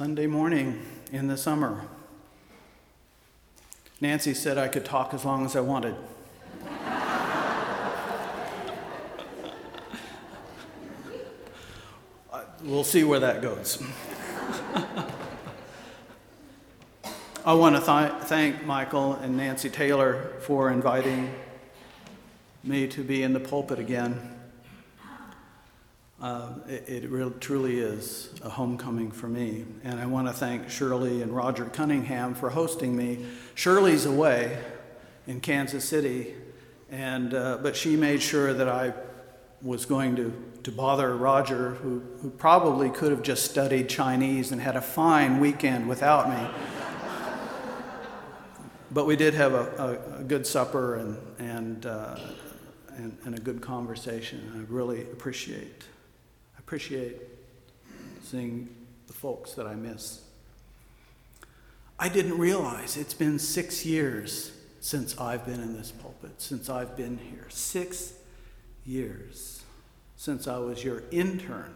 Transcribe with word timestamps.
Sunday 0.00 0.26
morning 0.26 0.80
in 1.12 1.26
the 1.26 1.36
summer. 1.36 1.84
Nancy 4.00 4.32
said 4.32 4.56
I 4.56 4.66
could 4.66 4.86
talk 4.86 5.12
as 5.12 5.26
long 5.26 5.44
as 5.44 5.54
I 5.54 5.60
wanted. 5.60 5.94
Uh, 12.32 12.44
we'll 12.62 12.82
see 12.82 13.04
where 13.04 13.20
that 13.20 13.42
goes. 13.42 13.82
I 17.44 17.52
want 17.52 17.76
to 17.76 17.82
th- 17.84 18.26
thank 18.26 18.64
Michael 18.64 19.16
and 19.16 19.36
Nancy 19.36 19.68
Taylor 19.68 20.32
for 20.40 20.70
inviting 20.70 21.34
me 22.64 22.88
to 22.88 23.04
be 23.04 23.22
in 23.22 23.34
the 23.34 23.40
pulpit 23.40 23.78
again. 23.78 24.39
Uh, 26.20 26.52
it, 26.68 27.04
it 27.04 27.10
really, 27.10 27.32
truly 27.40 27.78
is 27.78 28.28
a 28.42 28.50
homecoming 28.50 29.10
for 29.10 29.26
me. 29.26 29.64
And 29.84 29.98
I 29.98 30.04
want 30.04 30.28
to 30.28 30.34
thank 30.34 30.68
Shirley 30.68 31.22
and 31.22 31.34
Roger 31.34 31.64
Cunningham 31.64 32.34
for 32.34 32.50
hosting 32.50 32.94
me. 32.94 33.24
Shirley's 33.54 34.04
away 34.04 34.58
in 35.26 35.40
Kansas 35.40 35.82
City, 35.82 36.34
and, 36.90 37.32
uh, 37.32 37.58
but 37.62 37.74
she 37.74 37.96
made 37.96 38.20
sure 38.20 38.52
that 38.52 38.68
I 38.68 38.92
was 39.62 39.86
going 39.86 40.14
to, 40.16 40.32
to 40.64 40.70
bother 40.70 41.16
Roger, 41.16 41.70
who, 41.76 42.02
who 42.20 42.28
probably 42.28 42.90
could 42.90 43.12
have 43.12 43.22
just 43.22 43.50
studied 43.50 43.88
Chinese 43.88 44.52
and 44.52 44.60
had 44.60 44.76
a 44.76 44.82
fine 44.82 45.40
weekend 45.40 45.88
without 45.88 46.28
me. 46.28 46.50
but 48.90 49.06
we 49.06 49.16
did 49.16 49.32
have 49.32 49.54
a, 49.54 49.98
a, 50.16 50.20
a 50.20 50.22
good 50.24 50.46
supper 50.46 50.96
and, 50.96 51.16
and, 51.38 51.86
uh, 51.86 52.18
and, 52.96 53.16
and 53.24 53.38
a 53.38 53.40
good 53.40 53.62
conversation. 53.62 54.52
I 54.54 54.70
really 54.70 55.02
appreciate 55.02 55.84
appreciate 56.70 57.16
seeing 58.22 58.68
the 59.08 59.12
folks 59.12 59.54
that 59.54 59.66
I 59.66 59.74
miss. 59.74 60.20
I 61.98 62.08
didn't 62.08 62.38
realize 62.38 62.96
it's 62.96 63.12
been 63.12 63.40
six 63.40 63.84
years 63.84 64.52
since 64.78 65.18
I've 65.18 65.44
been 65.44 65.60
in 65.60 65.76
this 65.76 65.90
pulpit, 65.90 66.40
since 66.40 66.70
I've 66.70 66.96
been 66.96 67.18
here. 67.18 67.46
Six 67.48 68.12
years 68.86 69.64
since 70.16 70.46
I 70.46 70.58
was 70.58 70.84
your 70.84 71.02
intern. 71.10 71.74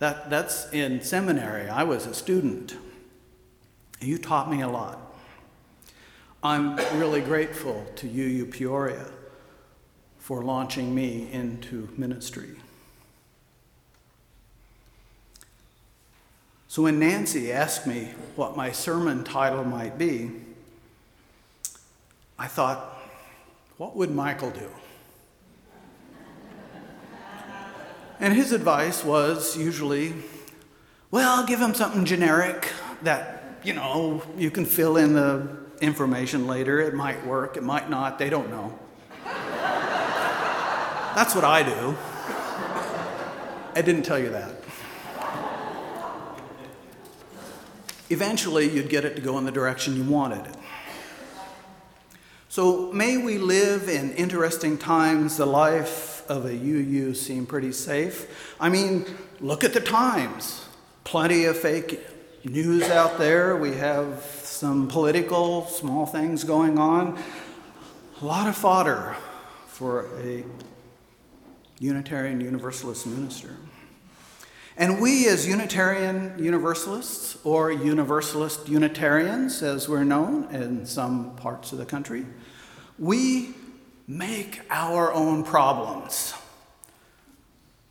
That, 0.00 0.28
that's 0.28 0.68
in 0.72 1.02
seminary. 1.02 1.68
I 1.68 1.84
was 1.84 2.06
a 2.06 2.12
student. 2.12 2.74
You 4.00 4.18
taught 4.18 4.50
me 4.50 4.62
a 4.62 4.68
lot. 4.68 5.14
I'm 6.42 6.74
really 6.98 7.20
grateful 7.20 7.86
to 7.94 8.08
UU 8.08 8.46
Peoria 8.46 9.06
for 10.18 10.42
launching 10.42 10.92
me 10.92 11.30
into 11.30 11.88
ministry. 11.96 12.56
So 16.72 16.80
when 16.80 16.98
Nancy 16.98 17.52
asked 17.52 17.86
me 17.86 18.08
what 18.34 18.56
my 18.56 18.72
sermon 18.72 19.24
title 19.24 19.62
might 19.62 19.98
be, 19.98 20.30
I 22.38 22.46
thought, 22.46 22.98
what 23.76 23.94
would 23.94 24.10
Michael 24.10 24.48
do? 24.48 24.70
And 28.20 28.32
his 28.32 28.52
advice 28.52 29.04
was 29.04 29.54
usually, 29.54 30.14
well, 31.10 31.44
give 31.44 31.60
him 31.60 31.74
something 31.74 32.06
generic 32.06 32.72
that, 33.02 33.58
you 33.62 33.74
know, 33.74 34.22
you 34.38 34.50
can 34.50 34.64
fill 34.64 34.96
in 34.96 35.12
the 35.12 35.46
information 35.82 36.46
later. 36.46 36.80
It 36.80 36.94
might 36.94 37.26
work, 37.26 37.58
it 37.58 37.62
might 37.62 37.90
not, 37.90 38.18
they 38.18 38.30
don't 38.30 38.48
know. 38.48 38.78
That's 41.14 41.34
what 41.34 41.44
I 41.44 41.64
do. 41.64 41.98
I 43.74 43.82
didn't 43.82 44.04
tell 44.04 44.18
you 44.18 44.30
that. 44.30 44.61
Eventually 48.12 48.68
you'd 48.68 48.88
get 48.88 49.04
it 49.04 49.16
to 49.16 49.22
go 49.22 49.38
in 49.38 49.44
the 49.44 49.50
direction 49.50 49.96
you 49.96 50.04
wanted 50.04 50.46
it. 50.46 50.56
So 52.48 52.92
may 52.92 53.16
we 53.16 53.38
live 53.38 53.88
in 53.88 54.12
interesting 54.12 54.76
times. 54.76 55.38
The 55.38 55.46
life 55.46 56.22
of 56.28 56.44
a 56.44 56.52
UU 56.52 57.14
seem 57.14 57.46
pretty 57.46 57.72
safe. 57.72 58.54
I 58.60 58.68
mean, 58.68 59.06
look 59.40 59.64
at 59.64 59.72
the 59.72 59.80
times. 59.80 60.66
Plenty 61.04 61.46
of 61.46 61.56
fake 61.56 62.00
news 62.44 62.84
out 62.90 63.18
there. 63.18 63.56
We 63.56 63.74
have 63.76 64.22
some 64.42 64.86
political 64.88 65.66
small 65.66 66.04
things 66.04 66.44
going 66.44 66.78
on. 66.78 67.18
A 68.20 68.24
lot 68.24 68.46
of 68.46 68.54
fodder 68.54 69.16
for 69.66 70.06
a 70.22 70.44
Unitarian 71.78 72.40
Universalist 72.40 73.06
minister. 73.06 73.56
And 74.76 75.00
we, 75.00 75.28
as 75.28 75.46
Unitarian 75.46 76.34
Universalists, 76.38 77.36
or 77.44 77.70
Universalist 77.70 78.68
Unitarians, 78.68 79.62
as 79.62 79.88
we're 79.88 80.04
known 80.04 80.44
in 80.54 80.86
some 80.86 81.36
parts 81.36 81.72
of 81.72 81.78
the 81.78 81.84
country, 81.84 82.24
we 82.98 83.54
make 84.08 84.62
our 84.70 85.12
own 85.12 85.44
problems. 85.44 86.34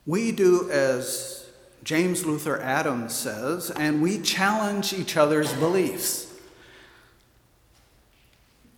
We 0.07 0.31
do 0.31 0.71
as 0.71 1.47
James 1.83 2.25
Luther 2.25 2.59
Adams 2.59 3.13
says, 3.13 3.69
and 3.71 4.01
we 4.01 4.19
challenge 4.19 4.91
each 4.91 5.17
other's 5.17 5.53
beliefs. 5.53 6.33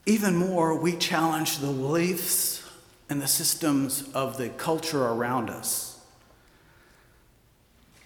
Even 0.05 0.35
more, 0.35 0.75
we 0.75 0.97
challenge 0.97 1.59
the 1.59 1.67
beliefs 1.67 2.69
and 3.09 3.21
the 3.21 3.27
systems 3.27 4.09
of 4.13 4.37
the 4.37 4.49
culture 4.49 5.05
around 5.05 5.49
us 5.49 5.92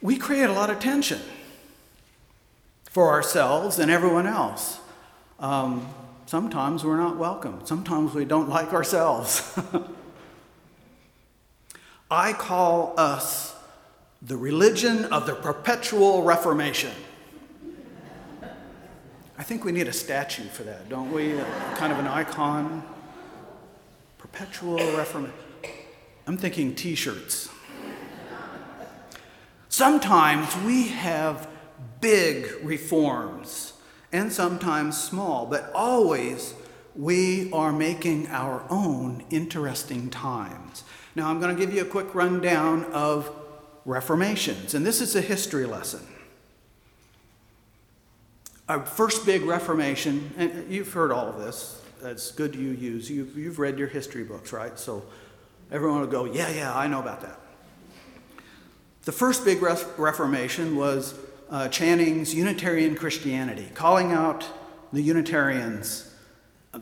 we 0.02 0.18
create 0.18 0.50
a 0.50 0.54
lot 0.54 0.70
of 0.70 0.80
tension 0.80 1.20
for 2.84 3.10
ourselves 3.10 3.80
and 3.80 3.92
everyone 3.92 4.28
else. 4.28 4.80
Um, 5.40 5.88
sometimes 6.26 6.84
we're 6.84 6.98
not 6.98 7.18
welcome, 7.18 7.62
sometimes 7.66 8.14
we 8.14 8.26
don't 8.26 8.50
like 8.50 8.74
ourselves. 8.74 9.58
I 12.12 12.34
call 12.34 12.94
us 12.98 13.56
the 14.22 14.38
religion 14.38 15.06
of 15.06 15.26
the 15.26 15.36
perpetual 15.36 16.24
reformation. 16.24 16.92
I 19.38 19.44
think 19.44 19.64
we 19.64 19.72
need 19.72 19.88
a 19.88 19.94
statue 19.94 20.46
for 20.46 20.64
that, 20.64 20.90
don't 20.90 21.12
we? 21.12 21.38
kind 21.76 21.94
of 21.94 22.00
an 22.00 22.08
icon. 22.08 22.84
Perpetual 24.18 24.78
reformation. 24.98 25.38
I'm 26.26 26.38
thinking 26.38 26.74
t 26.74 26.96
shirts. 26.96 27.50
Sometimes 29.78 30.58
we 30.66 30.88
have 30.88 31.48
big 32.02 32.52
reforms 32.64 33.74
and 34.12 34.34
sometimes 34.34 35.00
small, 35.00 35.46
but 35.46 35.72
always 35.76 36.56
we 36.96 37.52
are 37.54 37.72
making 37.72 38.26
our 38.30 38.66
own 38.72 39.24
interesting 39.30 40.10
times. 40.10 40.84
Now, 41.14 41.30
I'm 41.30 41.40
going 41.40 41.56
to 41.56 41.62
give 41.64 41.76
you 41.76 41.84
a 41.84 41.86
quick 41.86 42.16
rundown 42.16 42.86
of 42.86 43.30
reformations, 43.86 44.74
and 44.74 44.84
this 44.84 45.00
is 45.00 45.16
a 45.16 45.22
history 45.22 45.68
lesson. 45.68 46.08
Our 48.68 48.84
first 48.84 49.28
big 49.28 49.44
reformation, 49.44 50.32
and 50.38 50.74
you've 50.74 50.92
heard 50.92 51.12
all 51.12 51.28
of 51.28 51.38
this, 51.38 51.84
that's 52.02 52.32
good 52.32 52.54
UUs. 52.54 53.12
You've, 53.12 53.38
you've 53.38 53.60
read 53.60 53.78
your 53.78 53.90
history 53.90 54.24
books, 54.24 54.52
right? 54.52 54.80
So 54.80 55.04
everyone 55.72 56.00
will 56.00 56.08
go, 56.08 56.26
yeah, 56.26 56.50
yeah, 56.50 56.76
I 56.76 56.88
know 56.88 57.00
about 57.00 57.22
that. 57.22 57.40
The 59.08 59.14
first 59.14 59.46
big 59.46 59.62
Reformation 59.62 60.76
was 60.76 61.14
uh, 61.50 61.70
Channing's 61.70 62.36
Unitarian 62.36 62.94
Christianity, 62.94 63.66
calling 63.74 64.12
out 64.12 64.46
the 64.92 65.02
Unitarians, 65.02 66.14
uh, 66.74 66.80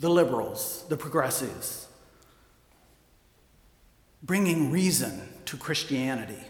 the 0.00 0.08
liberals, 0.10 0.84
the 0.88 0.96
progressives, 0.96 1.86
bringing 4.24 4.72
reason 4.72 5.22
to 5.44 5.56
Christianity. 5.56 6.42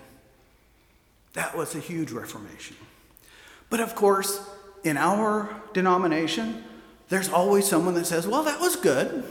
That 1.35 1.55
was 1.55 1.75
a 1.75 1.79
huge 1.79 2.11
Reformation. 2.11 2.77
But 3.69 3.81
of 3.81 3.95
course, 3.95 4.49
in 4.83 4.97
our 4.97 5.61
denomination, 5.75 6.65
there's 7.11 7.29
always 7.29 7.69
someone 7.69 7.93
that 7.97 8.07
says, 8.07 8.27
well, 8.27 8.45
that 8.45 8.61
was 8.61 8.77
good, 8.77 9.25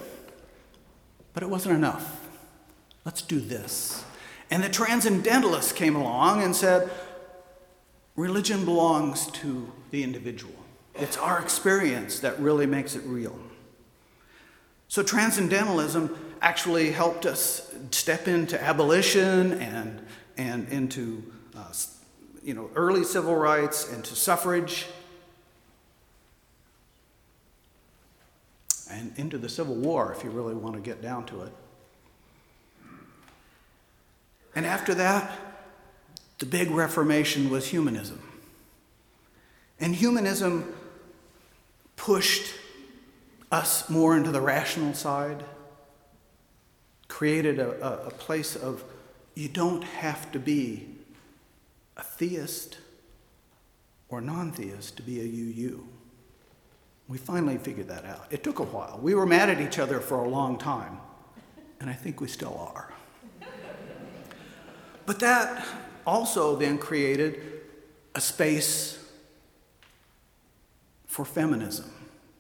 but 1.34 1.42
it 1.42 1.50
wasn't 1.50 1.74
enough. 1.74 2.24
Let's 3.04 3.24
do 3.24 3.40
this. 3.40 4.06
And 4.52 4.64
the 4.64 4.70
transcendentalists 4.70 5.74
came 5.74 5.96
along 5.96 6.44
and 6.44 6.56
said, 6.56 6.90
religion 8.16 8.66
belongs 8.66 9.28
to 9.32 9.72
the 9.92 10.04
individual. 10.04 10.54
It's 10.94 11.18
our 11.18 11.42
experience 11.42 12.20
that 12.20 12.40
really 12.40 12.66
makes 12.66 12.96
it 12.96 13.04
real. 13.06 13.38
So, 14.88 15.04
transcendentalism 15.04 16.36
actually 16.42 16.92
helped 16.92 17.26
us 17.26 17.74
step 17.92 18.28
into 18.28 18.62
abolition 18.62 19.54
and, 19.54 20.06
and 20.38 20.70
into 20.70 21.24
uh, 21.56 21.74
you 22.44 22.54
know, 22.54 22.70
early 22.76 23.04
civil 23.04 23.36
rights, 23.36 23.92
into 23.92 24.16
suffrage, 24.16 24.86
and 28.90 29.12
into 29.18 29.38
the 29.38 29.50
Civil 29.50 29.76
War, 29.76 30.14
if 30.16 30.24
you 30.24 30.30
really 30.30 30.54
want 30.54 30.76
to 30.76 30.82
get 30.82 31.02
down 31.02 31.26
to 31.26 31.42
it. 31.42 31.52
And 34.56 34.66
after 34.66 34.94
that, 34.96 35.32
the 36.40 36.46
big 36.46 36.72
Reformation 36.72 37.50
was 37.50 37.68
humanism. 37.68 38.22
And 39.80 39.96
humanism 39.96 40.74
pushed 41.98 42.54
us 43.52 43.90
more 43.90 44.18
into 44.18 44.32
the 44.32 44.42
rational 44.42 44.94
side, 44.94 45.44
created 47.08 47.60
a, 47.60 48.06
a, 48.08 48.10
place 48.10 48.56
of 48.56 48.84
you 49.36 49.48
don't 49.48 49.84
have 49.84 50.32
to 50.32 50.40
be 50.40 50.88
a 51.98 52.04
theist 52.04 52.78
or 54.10 54.22
non 54.22 54.52
theist 54.52 54.98
to 54.98 55.04
be 55.04 55.20
a 55.20 55.24
UU. 55.24 55.88
We 57.08 57.18
finally 57.18 57.58
figured 57.58 57.88
that 57.90 58.06
out. 58.06 58.28
It 58.32 58.44
took 58.44 58.60
a 58.60 58.64
while. 58.64 59.00
We 59.02 59.14
were 59.14 59.26
mad 59.26 59.50
at 59.50 59.62
each 59.62 59.78
other 59.78 60.00
for 60.00 60.18
a 60.18 60.28
long 60.28 60.58
time, 60.58 60.98
and 61.80 61.90
I 61.90 61.94
think 61.94 62.20
we 62.20 62.28
still 62.28 62.58
are. 62.74 62.95
But 65.06 65.20
that 65.20 65.66
also 66.06 66.56
then 66.56 66.78
created 66.78 67.42
a 68.14 68.22
space 68.22 68.98
for 71.06 71.26
feminism. 71.26 71.92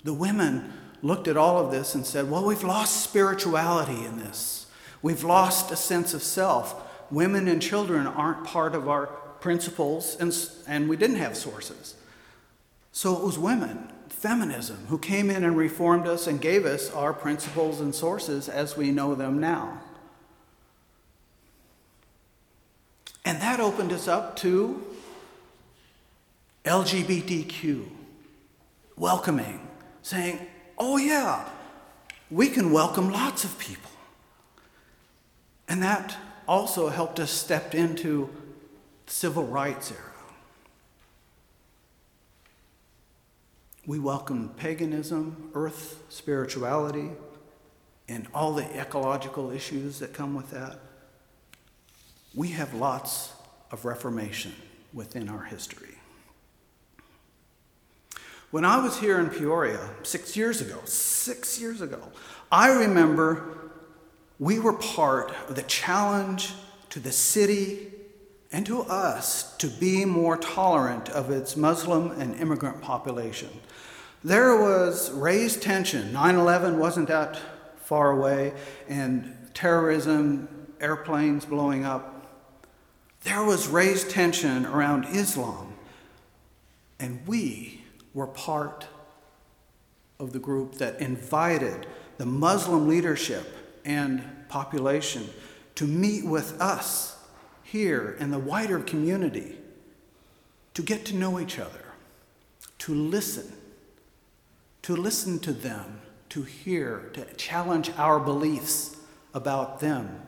The 0.03 0.13
women 0.13 0.73
looked 1.01 1.27
at 1.27 1.37
all 1.37 1.57
of 1.63 1.71
this 1.71 1.95
and 1.95 2.05
said, 2.05 2.29
Well, 2.29 2.45
we've 2.45 2.63
lost 2.63 3.03
spirituality 3.03 4.05
in 4.05 4.19
this. 4.19 4.67
We've 5.01 5.23
lost 5.23 5.71
a 5.71 5.75
sense 5.75 6.13
of 6.13 6.23
self. 6.23 6.81
Women 7.11 7.47
and 7.47 7.61
children 7.61 8.07
aren't 8.07 8.43
part 8.45 8.73
of 8.73 8.89
our 8.89 9.07
principles, 9.39 10.17
and, 10.19 10.35
and 10.67 10.89
we 10.89 10.97
didn't 10.97 11.17
have 11.17 11.37
sources. 11.37 11.95
So 12.91 13.15
it 13.15 13.23
was 13.23 13.37
women, 13.37 13.91
feminism, 14.09 14.87
who 14.87 14.97
came 14.97 15.29
in 15.29 15.43
and 15.43 15.55
reformed 15.55 16.07
us 16.07 16.25
and 16.25 16.41
gave 16.41 16.65
us 16.65 16.91
our 16.91 17.13
principles 17.13 17.79
and 17.79 17.93
sources 17.93 18.49
as 18.49 18.75
we 18.75 18.91
know 18.91 19.13
them 19.13 19.39
now. 19.39 19.81
And 23.25 23.41
that 23.41 23.59
opened 23.59 23.91
us 23.91 24.07
up 24.07 24.35
to 24.37 24.85
LGBTQ, 26.63 27.87
welcoming, 28.95 29.67
saying, 30.03 30.39
oh, 30.77 30.97
yeah, 30.97 31.49
we 32.29 32.47
can 32.49 32.71
welcome 32.71 33.11
lots 33.11 33.43
of 33.43 33.57
people. 33.57 33.89
And 35.67 35.81
that 35.81 36.15
also 36.47 36.89
helped 36.89 37.19
us 37.19 37.31
step 37.31 37.73
into 37.73 38.29
the 39.07 39.11
civil 39.11 39.43
rights 39.43 39.91
era. 39.91 40.01
We 43.87 43.99
welcomed 43.99 44.57
paganism, 44.57 45.51
earth 45.55 46.03
spirituality, 46.09 47.11
and 48.07 48.27
all 48.33 48.53
the 48.53 48.65
ecological 48.79 49.51
issues 49.51 49.99
that 49.99 50.13
come 50.13 50.35
with 50.35 50.51
that. 50.51 50.79
We 52.35 52.49
have 52.49 52.73
lots 52.73 53.31
of 53.71 53.85
reformation 53.85 54.53
within 54.93 55.29
our 55.29 55.43
history. 55.43 55.95
When 58.51 58.63
I 58.65 58.77
was 58.77 58.99
here 58.99 59.19
in 59.19 59.29
Peoria 59.29 59.89
six 60.03 60.37
years 60.37 60.61
ago, 60.61 60.79
six 60.85 61.59
years 61.59 61.81
ago, 61.81 62.01
I 62.51 62.71
remember 62.71 63.71
we 64.39 64.59
were 64.59 64.73
part 64.73 65.33
of 65.49 65.55
the 65.55 65.63
challenge 65.63 66.53
to 66.89 66.99
the 66.99 67.11
city 67.11 67.91
and 68.51 68.65
to 68.65 68.81
us 68.83 69.55
to 69.57 69.67
be 69.67 70.05
more 70.05 70.37
tolerant 70.37 71.09
of 71.09 71.31
its 71.31 71.57
Muslim 71.57 72.11
and 72.11 72.35
immigrant 72.35 72.81
population. 72.81 73.49
There 74.23 74.55
was 74.55 75.11
raised 75.11 75.61
tension. 75.61 76.13
9 76.13 76.35
11 76.35 76.79
wasn't 76.79 77.07
that 77.09 77.39
far 77.77 78.11
away, 78.11 78.53
and 78.87 79.35
terrorism, 79.53 80.47
airplanes 80.79 81.45
blowing 81.45 81.85
up. 81.85 82.14
There 83.25 83.43
was 83.43 83.67
raised 83.67 84.11
tension 84.11 84.67
around 84.67 85.05
Islam, 85.05 85.73
and 86.99 87.25
we 87.25 87.83
were 88.13 88.27
part 88.27 88.85
of 90.19 90.31
the 90.31 90.37
group 90.37 90.75
that 90.75 91.01
invited 91.01 91.87
the 92.19 92.27
Muslim 92.27 92.87
leadership 92.87 93.51
and 93.83 94.23
population 94.47 95.27
to 95.73 95.85
meet 95.85 96.23
with 96.23 96.61
us 96.61 97.17
here 97.63 98.15
in 98.19 98.29
the 98.29 98.37
wider 98.37 98.79
community 98.79 99.57
to 100.75 100.83
get 100.83 101.03
to 101.05 101.15
know 101.15 101.39
each 101.39 101.57
other, 101.57 101.85
to 102.77 102.93
listen, 102.93 103.51
to 104.83 104.95
listen 104.95 105.39
to 105.39 105.51
them, 105.51 105.99
to 106.29 106.43
hear, 106.43 107.09
to 107.13 107.25
challenge 107.33 107.89
our 107.97 108.19
beliefs 108.19 108.97
about 109.33 109.79
them 109.79 110.21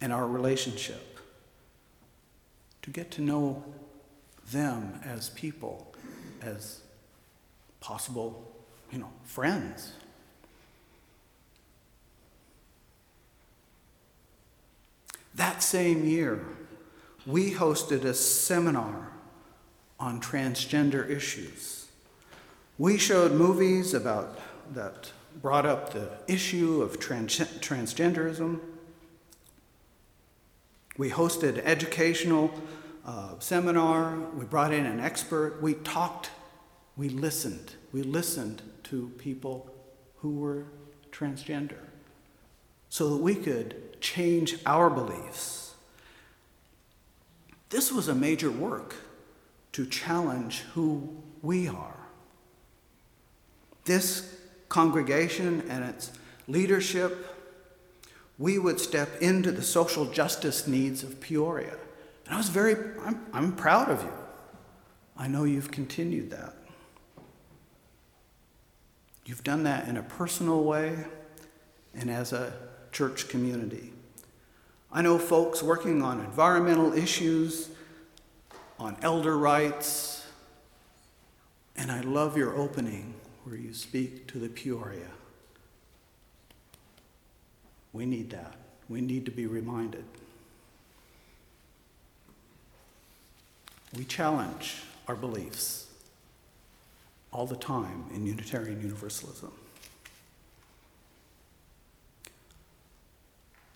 and 0.00 0.12
our 0.12 0.26
relationship, 0.26 1.05
to 2.86 2.90
get 2.92 3.10
to 3.10 3.20
know 3.20 3.62
them 4.52 5.00
as 5.04 5.30
people, 5.30 5.92
as 6.40 6.82
possible, 7.80 8.54
you 8.92 8.98
know, 8.98 9.10
friends. 9.24 9.92
That 15.34 15.64
same 15.64 16.06
year, 16.06 16.46
we 17.26 17.52
hosted 17.52 18.04
a 18.04 18.14
seminar 18.14 19.10
on 19.98 20.20
transgender 20.20 21.10
issues. 21.10 21.88
We 22.78 22.98
showed 22.98 23.32
movies 23.32 23.94
about 23.94 24.38
that 24.74 25.10
brought 25.42 25.66
up 25.66 25.92
the 25.92 26.08
issue 26.28 26.82
of 26.82 27.00
trans- 27.00 27.38
transgenderism. 27.60 28.60
We 30.98 31.10
hosted 31.10 31.58
educational 31.64 32.52
uh, 33.04 33.38
seminar. 33.38 34.18
We 34.34 34.44
brought 34.44 34.72
in 34.72 34.86
an 34.86 35.00
expert. 35.00 35.60
We 35.60 35.74
talked. 35.74 36.30
We 36.96 37.08
listened. 37.08 37.74
We 37.92 38.02
listened 38.02 38.62
to 38.84 39.10
people 39.18 39.70
who 40.18 40.36
were 40.36 40.64
transgender 41.10 41.78
so 42.88 43.10
that 43.10 43.22
we 43.22 43.34
could 43.34 44.00
change 44.00 44.56
our 44.64 44.88
beliefs 44.88 45.66
this 47.68 47.92
was 47.92 48.08
a 48.08 48.14
major 48.14 48.50
work 48.50 48.94
to 49.72 49.86
challenge 49.86 50.60
who 50.74 51.22
we 51.42 51.68
are. 51.68 51.96
This 53.84 54.36
congregation 54.68 55.64
and 55.68 55.84
its 55.84 56.12
leadership, 56.48 57.35
we 58.38 58.58
would 58.58 58.78
step 58.78 59.08
into 59.20 59.50
the 59.50 59.62
social 59.62 60.04
justice 60.04 60.66
needs 60.66 61.02
of 61.02 61.20
Peoria. 61.20 61.76
And 62.26 62.34
I 62.34 62.36
was 62.36 62.48
very, 62.48 62.76
I'm, 63.02 63.24
I'm 63.32 63.52
proud 63.52 63.90
of 63.90 64.02
you. 64.02 64.12
I 65.16 65.28
know 65.28 65.44
you've 65.44 65.70
continued 65.70 66.30
that. 66.30 66.54
You've 69.24 69.44
done 69.44 69.64
that 69.64 69.88
in 69.88 69.96
a 69.96 70.02
personal 70.02 70.62
way 70.62 70.96
and 71.94 72.10
as 72.10 72.32
a 72.32 72.52
church 72.92 73.28
community. 73.28 73.92
I 74.92 75.02
know 75.02 75.18
folks 75.18 75.62
working 75.62 76.02
on 76.02 76.20
environmental 76.20 76.92
issues, 76.92 77.70
on 78.78 78.96
elder 79.02 79.36
rights, 79.36 80.24
and 81.76 81.90
I 81.90 82.00
love 82.00 82.36
your 82.36 82.56
opening 82.56 83.14
where 83.44 83.56
you 83.56 83.72
speak 83.72 84.26
to 84.28 84.38
the 84.38 84.48
Peoria. 84.48 85.08
We 87.96 88.04
need 88.04 88.28
that. 88.28 88.52
We 88.90 89.00
need 89.00 89.24
to 89.24 89.30
be 89.30 89.46
reminded. 89.46 90.04
We 93.96 94.04
challenge 94.04 94.82
our 95.08 95.14
beliefs 95.14 95.86
all 97.32 97.46
the 97.46 97.56
time 97.56 98.04
in 98.14 98.26
Unitarian 98.26 98.82
Universalism. 98.82 99.50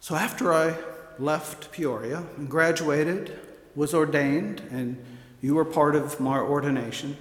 So 0.01 0.15
after 0.17 0.53
I 0.53 0.77
left 1.19 1.73
Peoria 1.73 2.23
and 2.37 2.47
graduated, 2.51 3.39
was 3.75 3.95
ordained, 3.95 4.61
and 4.71 5.03
you 5.41 5.55
were 5.55 5.65
part 5.65 5.97
of 5.97 6.21
my 6.21 6.39
ordination. 6.39 7.17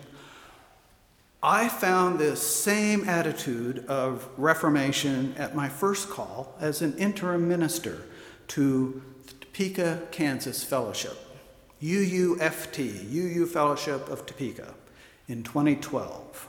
I 1.42 1.70
found 1.70 2.20
this 2.20 2.42
same 2.42 3.08
attitude 3.08 3.86
of 3.88 4.28
reformation 4.36 5.34
at 5.38 5.56
my 5.56 5.70
first 5.70 6.10
call 6.10 6.54
as 6.60 6.82
an 6.82 6.98
interim 6.98 7.48
minister 7.48 8.02
to 8.50 9.02
Topeka, 9.40 10.02
Kansas 10.12 10.66
Fellowship, 10.66 11.18
UUFT, 11.82 13.10
UU 13.10 13.46
Fellowship 13.46 14.10
of 14.10 14.26
Topeka, 14.26 14.74
in 15.30 15.44
2012. 15.44 16.48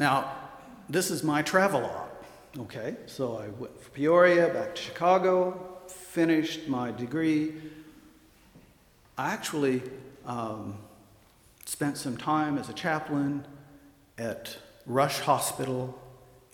Now, 0.00 0.32
this 0.88 1.10
is 1.10 1.22
my 1.22 1.42
travel 1.42 1.82
log. 1.82 2.08
Okay, 2.60 2.96
so 3.04 3.36
I 3.36 3.48
went 3.48 3.78
from 3.78 3.92
Peoria 3.92 4.48
back 4.48 4.74
to 4.74 4.80
Chicago, 4.80 5.76
finished 5.88 6.68
my 6.68 6.90
degree. 6.90 7.52
I 9.18 9.32
actually 9.32 9.82
um, 10.24 10.78
spent 11.68 11.98
some 11.98 12.16
time 12.16 12.56
as 12.56 12.70
a 12.70 12.72
chaplain 12.72 13.46
at 14.16 14.56
Rush 14.86 15.20
Hospital 15.20 16.00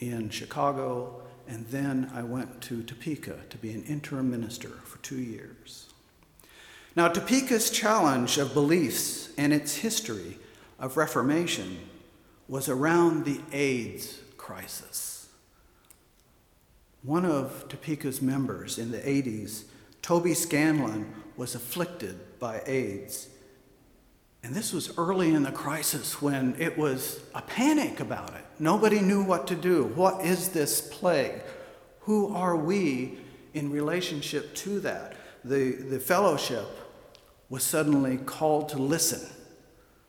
in 0.01 0.29
Chicago, 0.29 1.23
and 1.47 1.65
then 1.69 2.11
I 2.13 2.25
went 2.25 2.61
to 2.63 2.83
Topeka 2.83 3.37
to 3.49 3.57
be 3.57 3.71
an 3.71 3.85
interim 3.85 4.29
minister 4.29 4.71
for 4.83 4.99
two 4.99 5.21
years. 5.21 5.87
Now, 6.97 7.07
Topeka's 7.07 7.71
challenge 7.71 8.39
of 8.39 8.55
beliefs 8.55 9.29
and 9.39 9.53
its 9.53 9.77
history 9.77 10.37
of 10.81 10.97
Reformation 10.97 11.79
was 12.49 12.69
around 12.69 13.25
the 13.25 13.41
AIDS 13.53 14.19
crisis. 14.37 15.29
One 17.05 17.25
of 17.25 17.69
Topeka's 17.69 18.21
members 18.21 18.79
in 18.79 18.91
the 18.91 18.99
80s, 18.99 19.63
Toby 20.03 20.35
Scanlon, 20.35 21.15
was 21.37 21.55
afflicted 21.55 22.41
by 22.41 22.63
AIDS. 22.67 23.29
And 24.45 24.55
this 24.55 24.75
was 24.75 24.97
early 24.99 25.33
in 25.33 25.43
the 25.43 25.51
crisis 25.51 26.21
when 26.21 26.55
it 26.59 26.77
was 26.77 27.19
a 27.35 27.41
panic 27.41 27.99
about 28.01 28.35
it. 28.35 28.45
Nobody 28.59 29.01
knew 29.01 29.25
what 29.25 29.47
to 29.47 29.55
do. 29.55 29.85
What 29.85 30.23
is 30.23 30.51
this 30.51 30.83
plague? 30.83 31.41
Who 32.01 32.35
are 32.35 32.55
we 32.55 33.17
in 33.55 33.71
relationship 33.71 34.55
to 34.57 34.81
that? 34.81 35.17
The, 35.45 35.73
the 35.73 35.99
fellowship 35.99 36.67
was 37.49 37.63
suddenly 37.63 38.19
called 38.19 38.69
to 38.69 38.77
listen 38.77 39.27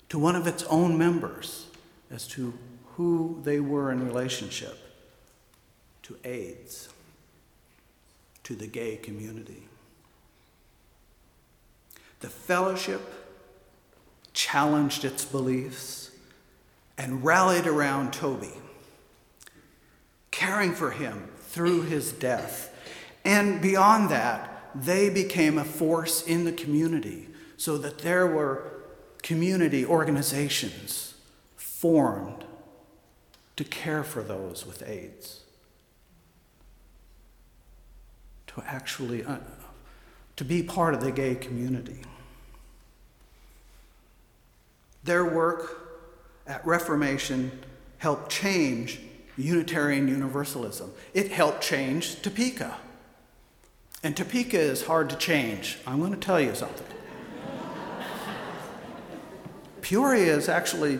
to 0.09 0.19
one 0.19 0.35
of 0.35 0.47
its 0.47 0.63
own 0.63 0.97
members 0.97 1.67
as 2.11 2.27
to 2.29 2.53
who 2.95 3.39
they 3.43 3.61
were 3.61 3.89
in 3.89 4.05
relationship 4.05 4.77
to 6.03 6.17
AIDS, 6.25 6.89
to 8.43 8.53
the 8.53 8.67
gay 8.67 8.97
community. 8.97 9.63
The 12.19 12.27
fellowship 12.27 13.01
challenged 14.55 15.03
its 15.03 15.25
beliefs 15.25 16.11
and 16.97 17.25
rallied 17.25 17.67
around 17.67 18.13
Toby, 18.13 18.53
caring 20.31 20.71
for 20.71 20.91
him 20.91 21.27
through 21.39 21.81
his 21.81 22.13
death. 22.13 22.73
And 23.25 23.61
beyond 23.61 24.09
that, 24.11 24.71
they 24.73 25.09
became 25.09 25.57
a 25.57 25.65
force 25.65 26.25
in 26.25 26.45
the 26.45 26.53
community 26.53 27.27
so 27.57 27.77
that 27.79 27.97
there 27.97 28.25
were 28.25 28.71
community 29.21 29.85
organizations 29.85 31.15
formed 31.57 32.45
to 33.57 33.65
care 33.65 34.05
for 34.05 34.23
those 34.23 34.65
with 34.65 34.87
AIDS, 34.87 35.41
to 38.47 38.63
actually 38.65 39.21
uh, 39.25 39.39
to 40.37 40.45
be 40.45 40.63
part 40.63 40.93
of 40.93 41.01
the 41.01 41.11
gay 41.11 41.35
community. 41.35 41.99
Their 45.05 45.23
work 45.23 46.03
at 46.47 46.65
Reformation 46.65 47.63
helped 47.99 48.31
change 48.31 48.99
Unitarian 49.37 50.07
Universalism. 50.07 50.91
It 51.13 51.31
helped 51.31 51.61
change 51.61 52.21
Topeka. 52.23 52.75
And 54.03 54.17
Topeka 54.17 54.59
is 54.59 54.85
hard 54.85 55.11
to 55.11 55.15
change. 55.15 55.77
I'm 55.85 55.99
going 55.99 56.11
to 56.11 56.19
tell 56.19 56.41
you 56.41 56.55
something. 56.55 56.87
Peoria 59.81 60.35
is 60.35 60.49
actually, 60.49 60.99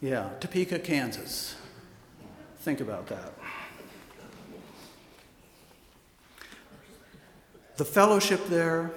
yeah, 0.00 0.30
Topeka, 0.40 0.80
Kansas. 0.80 1.54
Think 2.60 2.80
about 2.80 3.06
that. 3.06 3.32
The 7.76 7.84
fellowship 7.84 8.48
there 8.48 8.90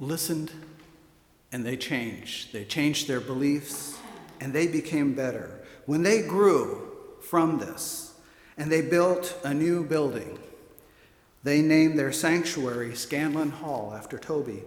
listened 0.00 0.50
and 1.52 1.64
they 1.64 1.76
changed. 1.76 2.52
They 2.52 2.64
changed 2.64 3.06
their 3.06 3.20
beliefs 3.20 3.98
and 4.40 4.52
they 4.52 4.66
became 4.66 5.14
better. 5.14 5.60
When 5.86 6.02
they 6.02 6.22
grew 6.22 6.90
from 7.20 7.58
this, 7.58 8.10
and 8.60 8.70
they 8.70 8.82
built 8.82 9.38
a 9.42 9.54
new 9.54 9.82
building. 9.82 10.38
They 11.42 11.62
named 11.62 11.98
their 11.98 12.12
sanctuary 12.12 12.94
Scanlon 12.94 13.50
Hall 13.50 13.94
after 13.96 14.18
Toby, 14.18 14.62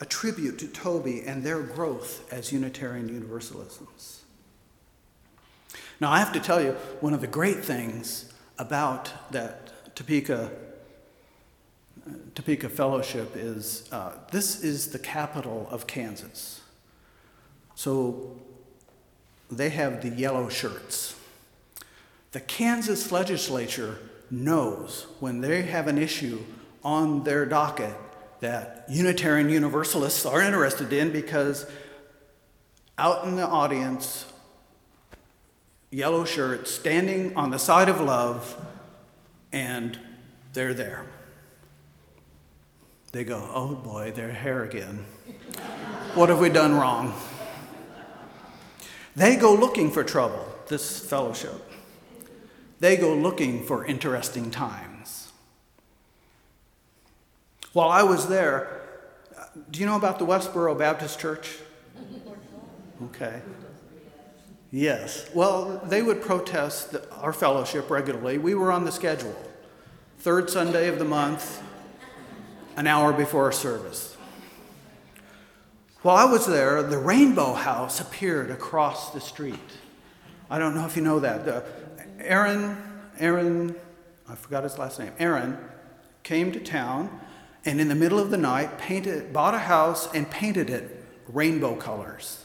a 0.00 0.04
tribute 0.04 0.58
to 0.58 0.66
Toby 0.66 1.22
and 1.24 1.44
their 1.44 1.62
growth 1.62 2.30
as 2.32 2.52
Unitarian 2.52 3.08
Universalists. 3.08 4.22
Now, 6.00 6.10
I 6.10 6.18
have 6.18 6.32
to 6.32 6.40
tell 6.40 6.60
you, 6.60 6.72
one 7.00 7.14
of 7.14 7.20
the 7.20 7.28
great 7.28 7.64
things 7.64 8.32
about 8.58 9.12
that 9.30 9.94
Topeka, 9.94 10.50
Topeka 12.34 12.68
Fellowship 12.68 13.36
is 13.36 13.88
uh, 13.92 14.12
this 14.30 14.62
is 14.62 14.90
the 14.90 14.98
capital 14.98 15.68
of 15.70 15.86
Kansas. 15.86 16.60
So 17.74 18.36
they 19.50 19.70
have 19.70 20.02
the 20.02 20.10
yellow 20.10 20.48
shirts. 20.48 21.14
The 22.32 22.40
Kansas 22.40 23.10
legislature 23.10 23.98
knows 24.30 25.06
when 25.20 25.40
they 25.40 25.62
have 25.62 25.88
an 25.88 25.98
issue 25.98 26.40
on 26.84 27.24
their 27.24 27.46
docket 27.46 27.94
that 28.40 28.84
Unitarian 28.88 29.48
Universalists 29.48 30.24
are 30.26 30.42
interested 30.42 30.92
in 30.92 31.10
because 31.10 31.66
out 32.96 33.24
in 33.24 33.36
the 33.36 33.46
audience, 33.46 34.26
yellow 35.90 36.24
shirts, 36.24 36.70
standing 36.70 37.34
on 37.36 37.50
the 37.50 37.58
side 37.58 37.88
of 37.88 38.00
love, 38.00 38.56
and 39.52 39.98
they're 40.52 40.74
there. 40.74 41.06
They 43.12 43.24
go, 43.24 43.48
oh 43.54 43.74
boy, 43.74 44.12
they're 44.14 44.32
here 44.32 44.64
again. 44.64 45.06
what 46.14 46.28
have 46.28 46.40
we 46.40 46.50
done 46.50 46.74
wrong? 46.74 47.14
They 49.16 49.36
go 49.36 49.54
looking 49.54 49.90
for 49.90 50.04
trouble, 50.04 50.46
this 50.68 51.00
fellowship. 51.00 51.72
They 52.80 52.96
go 52.96 53.14
looking 53.14 53.64
for 53.64 53.84
interesting 53.84 54.50
times. 54.50 55.32
While 57.72 57.88
I 57.88 58.02
was 58.02 58.28
there, 58.28 58.82
do 59.70 59.80
you 59.80 59.86
know 59.86 59.96
about 59.96 60.18
the 60.18 60.26
Westboro 60.26 60.78
Baptist 60.78 61.18
Church? 61.18 61.56
Okay. 63.04 63.40
Yes. 64.70 65.28
Well, 65.34 65.80
they 65.86 66.02
would 66.02 66.20
protest 66.20 66.94
our 67.12 67.32
fellowship 67.32 67.88
regularly. 67.88 68.36
We 68.36 68.54
were 68.54 68.70
on 68.70 68.84
the 68.84 68.92
schedule. 68.92 69.36
Third 70.18 70.50
Sunday 70.50 70.88
of 70.88 70.98
the 70.98 71.04
month, 71.04 71.62
an 72.78 72.86
hour 72.86 73.12
before 73.12 73.50
service. 73.50 74.16
While 76.02 76.14
I 76.14 76.30
was 76.30 76.46
there, 76.46 76.80
the 76.80 76.96
Rainbow 76.96 77.54
House 77.54 78.00
appeared 78.00 78.52
across 78.52 79.10
the 79.10 79.20
street. 79.20 79.58
I 80.48 80.60
don't 80.60 80.76
know 80.76 80.86
if 80.86 80.96
you 80.96 81.02
know 81.02 81.18
that. 81.18 81.44
The, 81.44 81.64
Aaron, 82.20 82.76
Aaron, 83.18 83.74
I 84.28 84.36
forgot 84.36 84.62
his 84.62 84.78
last 84.78 85.00
name, 85.00 85.12
Aaron 85.18 85.58
came 86.22 86.52
to 86.52 86.60
town 86.60 87.20
and 87.64 87.80
in 87.80 87.88
the 87.88 87.96
middle 87.96 88.20
of 88.20 88.30
the 88.30 88.36
night 88.36 88.78
painted, 88.78 89.32
bought 89.32 89.54
a 89.54 89.58
house 89.58 90.08
and 90.14 90.30
painted 90.30 90.70
it 90.70 91.04
rainbow 91.26 91.74
colors. 91.74 92.44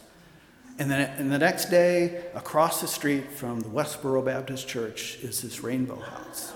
And 0.79 0.89
then 0.89 1.11
and 1.19 1.31
the 1.31 1.37
next 1.37 1.65
day, 1.65 2.25
across 2.33 2.81
the 2.81 2.87
street 2.87 3.31
from 3.31 3.59
the 3.59 3.69
Westboro 3.69 4.25
Baptist 4.25 4.67
Church 4.67 5.19
is 5.21 5.43
this 5.43 5.61
rainbow 5.61 5.99
house. 5.99 6.53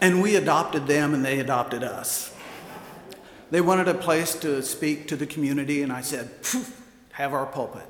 And 0.00 0.22
we 0.22 0.36
adopted 0.36 0.86
them 0.86 1.14
and 1.14 1.24
they 1.24 1.40
adopted 1.40 1.82
us. 1.82 2.34
They 3.50 3.60
wanted 3.60 3.88
a 3.88 3.94
place 3.94 4.34
to 4.40 4.62
speak 4.62 5.08
to 5.08 5.16
the 5.16 5.26
community, 5.26 5.82
and 5.82 5.90
I 5.90 6.02
said, 6.02 6.30
have 7.12 7.32
our 7.32 7.46
pulpit. 7.46 7.86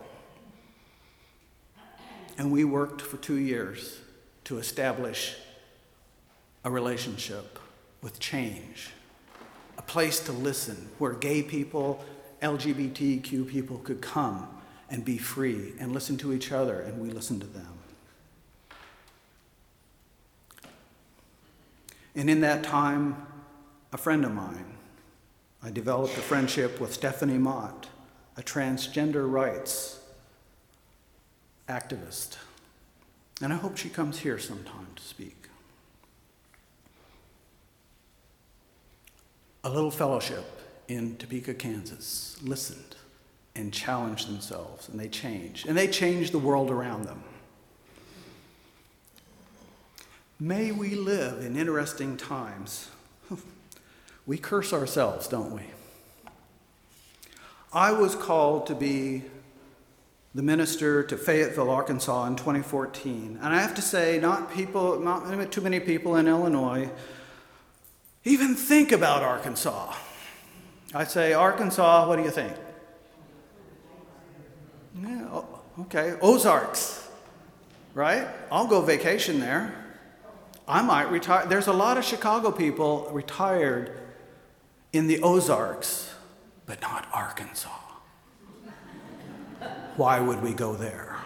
And 2.38 2.53
we 2.53 2.65
worked 2.65 3.03
for 3.03 3.17
two 3.17 3.38
years 3.38 3.99
to 4.45 4.59
establish 4.59 5.37
a 6.65 6.71
relationship 6.71 7.59
with 8.03 8.21
change, 8.21 8.91
a 9.77 9.83
place 9.83 10.21
to 10.21 10.33
listen 10.33 10.88
where 10.99 11.12
gay 11.12 11.43
people, 11.43 12.05
LGBTQ 12.41 13.49
people 13.49 13.79
could 13.79 14.00
come 14.00 14.49
and 14.88 15.05
be 15.05 15.19
free 15.19 15.75
and 15.81 15.93
listen 15.93 16.17
to 16.19 16.33
each 16.33 16.53
other, 16.53 16.81
and 16.81 17.00
we 17.00 17.11
listened 17.11 17.41
to 17.41 17.47
them. 17.49 17.77
And 22.18 22.28
in 22.28 22.40
that 22.40 22.64
time, 22.64 23.14
a 23.92 23.96
friend 23.96 24.25
of 24.25 24.34
mine, 24.34 24.75
I 25.62 25.70
developed 25.70 26.18
a 26.18 26.20
friendship 26.20 26.80
with 26.80 26.92
Stephanie 26.92 27.38
Mott, 27.38 27.87
a 28.37 28.42
transgender 28.42 29.30
rights 29.30 30.00
activist. 31.68 32.37
And 33.40 33.52
I 33.52 33.56
hope 33.56 33.76
she 33.76 33.88
comes 33.88 34.18
here 34.18 34.37
sometime 34.37 34.88
to 34.96 35.02
speak. 35.02 35.46
A 39.62 39.70
little 39.70 39.92
fellowship 39.92 40.44
in 40.88 41.16
Topeka, 41.18 41.54
Kansas 41.54 42.37
listened 42.42 42.96
and 43.54 43.72
challenged 43.72 44.26
themselves, 44.26 44.88
and 44.88 44.98
they 44.98 45.08
changed. 45.08 45.68
And 45.68 45.78
they 45.78 45.87
changed 45.87 46.32
the 46.32 46.38
world 46.40 46.68
around 46.68 47.04
them. 47.04 47.22
May 50.40 50.71
we 50.71 50.95
live 50.95 51.45
in 51.45 51.57
interesting 51.57 52.16
times. 52.16 52.88
We 54.25 54.38
curse 54.38 54.73
ourselves, 54.73 55.26
don't 55.26 55.50
we? 55.52 55.62
I 57.73 57.90
was 57.90 58.14
called 58.14 58.68
to 58.68 58.75
be 58.76 59.25
the 60.35 60.42
minister 60.42 61.02
to 61.02 61.16
Fayetteville, 61.16 61.71
Arkansas 61.71 62.26
in 62.26 62.37
2014. 62.37 63.40
And 63.42 63.52
I 63.52 63.61
have 63.61 63.75
to 63.75 63.83
say, 63.83 64.21
not 64.21 64.52
people, 64.52 65.00
not 65.00 65.50
too 65.50 65.61
many 65.61 65.80
people 65.80 66.14
in 66.14 66.28
Illinois 66.28 66.88
even 68.25 68.54
think 68.54 68.92
about 68.92 69.25
Arkansas. 69.25 69.92
I 70.95 71.04
say, 71.04 71.33
Arkansas, 71.33 72.07
what 72.07 72.16
do 72.16 72.23
you 72.23 72.30
think? 72.30 72.52
Yeah, 75.02 75.42
okay. 75.80 76.14
Ozarks, 76.21 77.09
right? 77.95 78.28
I'll 78.52 78.68
go 78.68 78.83
vacation 78.83 79.40
there. 79.40 79.87
I 80.68 80.82
might 80.82 81.10
retire. 81.10 81.46
There's 81.46 81.66
a 81.66 81.72
lot 81.72 81.96
of 81.96 82.04
Chicago 82.04 82.50
people 82.50 83.08
retired 83.10 83.98
in 84.92 85.06
the 85.06 85.20
Ozarks, 85.22 86.14
but 86.66 86.80
not 86.82 87.08
Arkansas. 87.12 87.70
Why 89.96 90.20
would 90.20 90.42
we 90.42 90.52
go 90.52 90.75
there? 90.76 91.16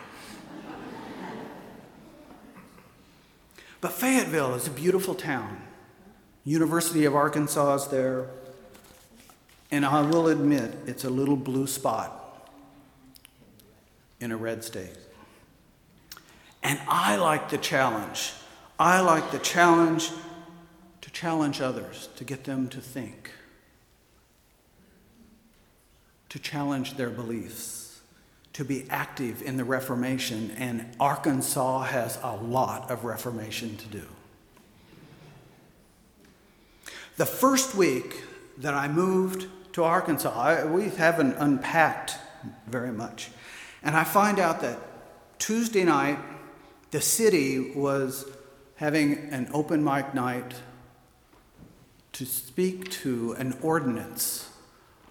But 3.81 3.93
Fayetteville 3.93 4.55
is 4.55 4.69
a 4.69 4.71
beautiful 4.71 5.15
town. 5.15 5.61
University 6.45 7.05
of 7.05 7.17
Arkansas 7.17 7.75
is 7.75 7.87
there. 7.89 8.29
And 9.73 9.85
I 9.85 10.03
will 10.03 10.29
admit, 10.29 10.75
it's 10.87 11.05
a 11.05 11.11
little 11.11 11.37
blue 11.37 11.67
spot 11.67 12.49
in 14.21 14.31
a 14.31 14.37
red 14.37 14.63
state. 14.63 14.97
And 16.63 16.79
I 16.87 17.17
like 17.17 17.49
the 17.49 17.59
challenge. 17.59 18.35
I 18.79 19.01
like 19.01 19.31
the 19.31 19.39
challenge 19.39 20.11
to 21.01 21.11
challenge 21.11 21.61
others, 21.61 22.09
to 22.17 22.25
get 22.25 22.45
them 22.45 22.69
to 22.69 22.81
think, 22.81 23.31
to 26.29 26.39
challenge 26.39 26.97
their 26.97 27.11
beliefs 27.11 27.83
to 28.53 28.65
be 28.65 28.85
active 28.91 29.43
in 29.43 29.57
the 29.57 29.65
Reformation, 29.65 30.51
and 30.59 30.87
Arkansas 31.01 31.85
has 31.85 32.19
a 32.23 32.37
lot 32.37 32.91
of 32.91 33.05
Reformation 33.05 33.77
to 33.79 33.89
do. 33.89 34.03
The 37.17 37.27
first 37.27 37.75
week 37.75 38.25
that 38.59 38.75
I 38.75 38.89
moved 38.89 39.47
to 39.75 39.85
Arkansas, 39.85 40.39
I, 40.39 40.65
we 40.67 40.91
haven't 40.91 41.37
unpacked 41.39 42.17
very 42.67 42.93
much. 42.93 43.31
And 43.83 43.97
I 43.97 44.05
find 44.05 44.39
out 44.39 44.61
that 44.61 44.79
Tuesday 45.39 45.85
night, 45.85 46.19
the 46.91 47.01
city 47.01 47.73
was 47.75 48.27
having 48.83 49.17
an 49.31 49.49
open 49.55 49.85
mic 49.85 50.13
night 50.13 50.55
to 52.11 52.27
speak 52.27 52.91
to 52.91 53.31
an 53.35 53.57
ordinance 53.63 54.51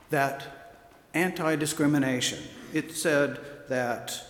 that 0.10 0.76
anti 1.14 1.56
discrimination 1.56 2.38
it 2.74 2.92
said 2.92 3.40
that 3.70 4.22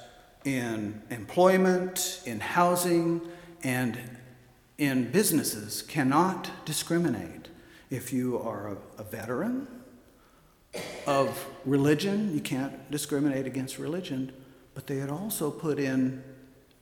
in 0.46 1.02
employment, 1.10 2.22
in 2.24 2.40
housing, 2.40 3.20
and 3.64 3.98
in 4.78 5.10
businesses 5.10 5.82
cannot 5.82 6.52
discriminate. 6.64 7.48
If 7.90 8.14
you 8.14 8.38
are 8.38 8.68
a, 8.68 8.78
a 9.00 9.04
veteran 9.04 9.68
of 11.08 11.48
religion, 11.66 12.32
you 12.32 12.42
can't 12.42 12.92
discriminate 12.92 13.48
against 13.48 13.80
religion, 13.80 14.34
but 14.76 14.86
they 14.86 14.98
had 14.98 15.10
also 15.10 15.50
put 15.50 15.80
in 15.80 16.24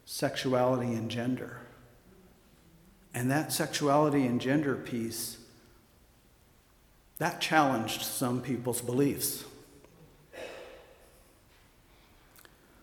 sexuality 0.03 0.93
and 0.93 1.09
gender. 1.09 1.58
And 3.19 3.29
that 3.29 3.51
sexuality 3.51 4.25
and 4.25 4.39
gender 4.39 4.75
piece, 4.75 5.39
that 7.17 7.41
challenged 7.41 8.01
some 8.01 8.41
people's 8.41 8.79
beliefs. 8.79 9.43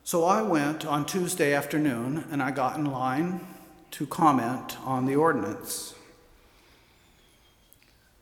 So 0.05 0.27
I 0.27 0.43
went 0.43 0.85
on 0.85 1.07
Tuesday 1.07 1.55
afternoon 1.55 2.27
and 2.31 2.43
I 2.43 2.51
got 2.51 2.77
in 2.77 2.85
line 2.85 3.47
to 3.93 4.07
comment 4.07 4.77
on 4.85 5.07
the 5.07 5.17
ordinance. 5.17 5.95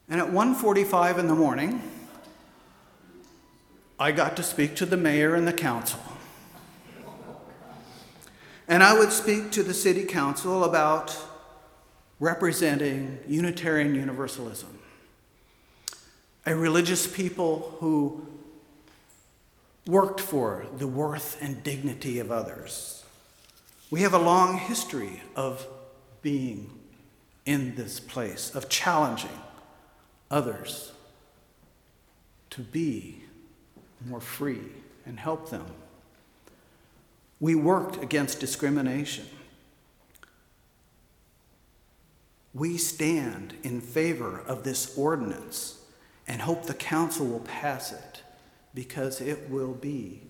And 0.09 0.21
at 0.21 0.29
1:45 0.29 1.19
in 1.19 1.27
the 1.27 1.35
morning, 1.35 1.83
I 3.99 4.13
got 4.13 4.37
to 4.37 4.45
speak 4.45 4.77
to 4.77 4.87
the 4.87 4.97
mayor 4.97 5.35
and 5.35 5.49
the 5.49 5.53
council. 5.53 5.99
And 8.69 8.85
I 8.85 8.97
would 8.97 9.11
speak 9.11 9.51
to 9.51 9.65
the 9.65 9.75
city 9.75 10.05
council 10.05 10.63
about 10.63 11.34
representing 12.21 13.19
Unitarian 13.27 13.95
Universalism, 13.95 14.79
a 16.47 16.55
religious 16.55 17.07
people 17.07 17.77
who 17.81 18.27
worked 19.87 20.21
for 20.21 20.67
the 20.79 20.87
worth 20.87 21.37
and 21.43 21.63
dignity 21.63 22.19
of 22.19 22.31
others. 22.31 23.05
We 23.91 24.01
have 24.01 24.15
a 24.15 24.19
long 24.19 24.59
history 24.59 25.23
of 25.37 25.67
being 26.23 26.71
in 27.45 27.75
this 27.75 28.01
place, 28.01 28.55
of 28.55 28.69
challenging 28.69 29.39
others 30.31 30.93
to 32.51 32.63
be 32.63 33.23
more 34.07 34.21
free 34.21 34.61
and 35.05 35.19
help 35.19 35.51
them. 35.51 35.67
We 37.41 37.55
worked 37.55 38.03
against 38.03 38.41
discrimination. 38.41 39.27
We 42.55 42.79
stand 42.79 43.57
in 43.65 43.81
favor 43.81 44.41
of 44.47 44.63
this 44.63 44.97
ordinance 44.97 45.81
and 46.29 46.41
hope 46.41 46.67
the 46.67 46.75
council 46.75 47.27
will 47.27 47.41
pass 47.41 47.93
it 47.93 48.23
because 48.73 49.21
it 49.21 49.51
will 49.51 49.75
be, 49.75 50.23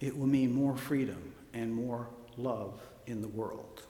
it 0.00 0.16
will 0.16 0.28
mean 0.28 0.52
more 0.52 0.76
freedom 0.76 1.34
and 1.52 1.74
more 1.74 2.06
love 2.36 2.80
in 3.06 3.20
the 3.20 3.28
world. 3.28 3.82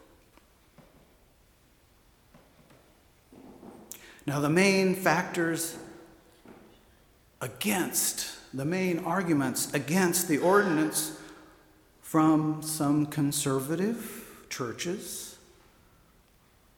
Now, 4.27 4.41
the 4.41 4.49
main 4.49 4.95
factors 4.95 5.77
against, 7.43 8.39
the 8.55 8.65
main 8.65 9.01
arguments 9.01 9.73
against 9.75 10.29
the 10.29 10.39
ordinance 10.39 11.19
from 12.01 12.63
some 12.63 13.05
conservative 13.05 14.47
churches 14.49 15.34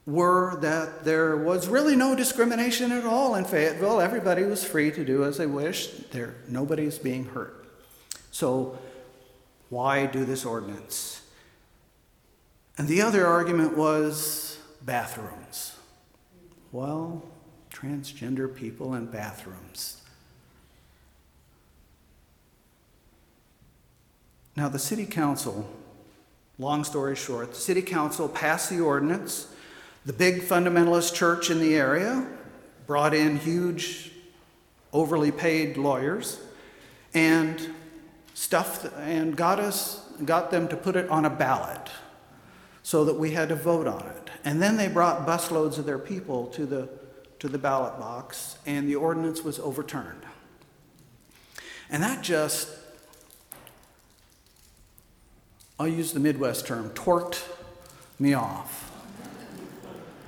were 0.07 0.55
that 0.61 1.03
there 1.03 1.35
was 1.35 1.67
really 1.67 1.95
no 1.95 2.15
discrimination 2.15 2.93
at 2.93 3.03
all 3.03 3.35
in 3.35 3.43
Fayetteville. 3.43 3.99
Everybody 3.99 4.43
was 4.43 4.63
free 4.63 4.89
to 4.91 5.03
do 5.03 5.25
as 5.25 5.37
they 5.37 5.45
wished. 5.45 6.11
There, 6.11 6.35
nobody's 6.47 6.97
being 6.97 7.25
hurt. 7.25 7.65
So, 8.31 8.79
why 9.69 10.05
do 10.05 10.23
this 10.23 10.45
ordinance? 10.45 11.21
And 12.77 12.87
the 12.87 13.01
other 13.01 13.27
argument 13.27 13.75
was 13.75 14.57
bathrooms. 14.81 15.75
Well, 16.71 17.23
transgender 17.69 18.53
people 18.53 18.93
in 18.93 19.07
bathrooms. 19.07 20.01
Now, 24.55 24.69
the 24.69 24.79
city 24.79 25.05
council, 25.05 25.69
long 26.57 26.85
story 26.85 27.15
short, 27.15 27.49
the 27.49 27.59
city 27.59 27.81
council 27.81 28.29
passed 28.29 28.69
the 28.69 28.79
ordinance 28.79 29.47
the 30.07 30.13
big 30.13 30.41
fundamentalist 30.41 31.13
church 31.13 31.49
in 31.49 31.59
the 31.59 31.75
area 31.75 32.25
brought 32.87 33.13
in 33.13 33.35
huge, 33.35 34.09
overly 34.93 35.33
paid 35.33 35.75
lawyers 35.75 36.39
and 37.13 37.73
stuffed 38.33 38.85
and 38.99 39.35
got 39.35 39.59
us 39.59 40.05
got 40.23 40.49
them 40.49 40.69
to 40.69 40.77
put 40.77 40.95
it 40.95 41.09
on 41.09 41.25
a 41.25 41.29
ballot 41.29 41.91
so 42.83 43.03
that 43.03 43.15
we 43.15 43.31
had 43.31 43.49
to 43.49 43.55
vote 43.55 43.85
on 43.85 44.07
it. 44.07 44.29
And 44.45 44.61
then 44.61 44.77
they 44.77 44.87
brought 44.87 45.27
busloads 45.27 45.77
of 45.77 45.85
their 45.85 45.99
people 45.99 46.47
to 46.47 46.65
the 46.65 46.87
to 47.39 47.49
the 47.49 47.57
ballot 47.57 47.99
box 47.99 48.57
and 48.65 48.87
the 48.87 48.95
ordinance 48.95 49.43
was 49.43 49.59
overturned. 49.59 50.23
And 51.89 52.01
that 52.01 52.23
just 52.23 52.69
I'll 55.77 55.85
use 55.85 56.13
the 56.13 56.21
Midwest 56.21 56.65
term, 56.65 56.91
torqued 56.91 57.43
me 58.19 58.33
off 58.33 58.86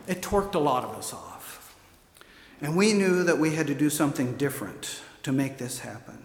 it 0.09 0.23
torqued 0.23 0.55
a 0.55 0.59
lot 0.59 0.83
of 0.83 0.95
us 0.95 1.13
off. 1.13 1.75
And 2.61 2.75
we 2.75 2.93
knew 2.93 3.23
that 3.23 3.37
we 3.37 3.53
had 3.53 3.67
to 3.67 3.75
do 3.75 3.91
something 3.91 4.35
different 4.37 5.01
to 5.21 5.31
make 5.31 5.59
this 5.59 5.79
happen. 5.79 6.17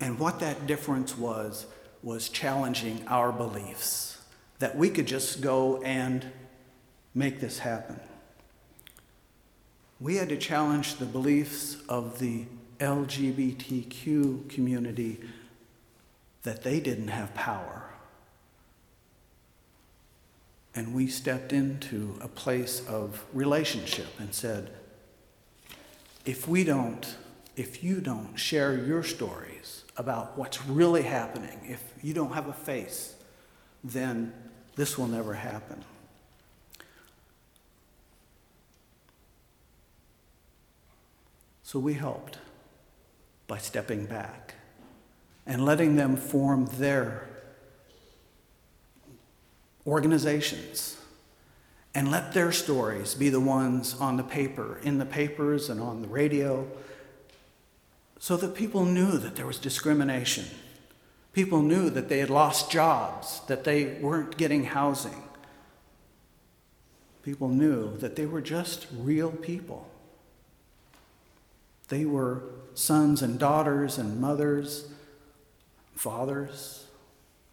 And 0.00 0.18
what 0.18 0.40
that 0.40 0.66
difference 0.66 1.18
was, 1.18 1.66
was 2.02 2.30
challenging 2.30 3.04
our 3.06 3.30
beliefs 3.30 4.22
that 4.58 4.74
we 4.74 4.88
could 4.88 5.06
just 5.06 5.42
go 5.42 5.82
and 5.82 6.24
make 7.14 7.40
this 7.40 7.58
happen. 7.58 8.00
We 10.00 10.16
had 10.16 10.30
to 10.30 10.38
challenge 10.38 10.96
the 10.96 11.04
beliefs 11.04 11.76
of 11.90 12.20
the 12.20 12.46
LGBTQ 12.78 14.48
community 14.48 15.20
that 16.42 16.62
they 16.62 16.80
didn't 16.80 17.08
have 17.08 17.34
power 17.34 17.89
and 20.80 20.94
we 20.94 21.06
stepped 21.06 21.52
into 21.52 22.16
a 22.22 22.28
place 22.28 22.82
of 22.88 23.22
relationship 23.34 24.06
and 24.18 24.34
said, 24.34 24.70
if 26.24 26.48
we 26.48 26.64
don't, 26.64 27.16
if 27.54 27.84
you 27.84 28.00
don't 28.00 28.34
share 28.34 28.74
your 28.74 29.02
stories 29.02 29.84
about 29.98 30.38
what's 30.38 30.64
really 30.64 31.02
happening, 31.02 31.60
if 31.68 31.84
you 32.00 32.14
don't 32.14 32.32
have 32.32 32.48
a 32.48 32.54
face, 32.54 33.14
then 33.84 34.32
this 34.74 34.96
will 34.96 35.06
never 35.06 35.34
happen. 35.34 35.84
So 41.62 41.78
we 41.78 41.92
helped 41.92 42.38
by 43.46 43.58
stepping 43.58 44.06
back 44.06 44.54
and 45.44 45.62
letting 45.62 45.96
them 45.96 46.16
form 46.16 46.64
their 46.78 47.28
organizations 49.86 50.96
and 51.94 52.10
let 52.10 52.32
their 52.32 52.52
stories 52.52 53.14
be 53.14 53.28
the 53.28 53.40
ones 53.40 53.96
on 54.00 54.16
the 54.16 54.22
paper, 54.22 54.78
in 54.82 54.98
the 54.98 55.06
papers 55.06 55.68
and 55.68 55.80
on 55.80 56.02
the 56.02 56.08
radio, 56.08 56.66
so 58.18 58.36
that 58.36 58.54
people 58.54 58.84
knew 58.84 59.18
that 59.18 59.34
there 59.36 59.46
was 59.46 59.58
discrimination. 59.58 60.44
People 61.32 61.62
knew 61.62 61.90
that 61.90 62.08
they 62.08 62.18
had 62.18 62.30
lost 62.30 62.70
jobs, 62.70 63.40
that 63.46 63.64
they 63.64 63.98
weren't 64.00 64.36
getting 64.36 64.64
housing. 64.64 65.22
People 67.22 67.48
knew 67.48 67.96
that 67.98 68.16
they 68.16 68.26
were 68.26 68.40
just 68.40 68.86
real 68.96 69.30
people. 69.30 69.88
They 71.88 72.04
were 72.04 72.42
sons 72.74 73.20
and 73.20 73.38
daughters 73.38 73.98
and 73.98 74.20
mothers, 74.20 74.88
fathers, 75.94 76.86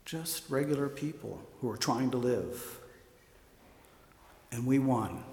just 0.07 0.49
regular 0.49 0.87
people 0.87 1.45
who 1.59 1.67
were 1.67 1.75
trying 1.75 2.09
to 2.09 2.17
live. 2.17 2.79
And 4.53 4.65
we 4.65 4.79
won. 4.79 5.25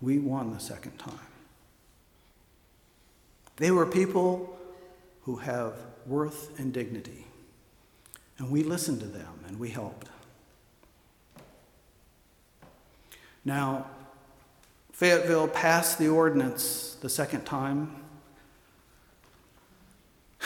We 0.00 0.18
won 0.18 0.50
the 0.50 0.58
second 0.58 0.98
time. 0.98 1.18
They 3.56 3.70
were 3.70 3.84
people 3.84 4.58
who 5.22 5.36
have 5.36 5.74
worth 6.06 6.58
and 6.58 6.72
dignity. 6.72 7.26
And 8.38 8.50
we 8.50 8.62
listened 8.62 9.00
to 9.00 9.06
them 9.06 9.40
and 9.46 9.60
we 9.60 9.68
helped. 9.68 10.08
Now, 13.44 13.88
Fayetteville 14.92 15.48
passed 15.48 15.98
the 15.98 16.08
ordinance 16.08 16.96
the 17.02 17.10
second 17.10 17.44
time. 17.44 17.94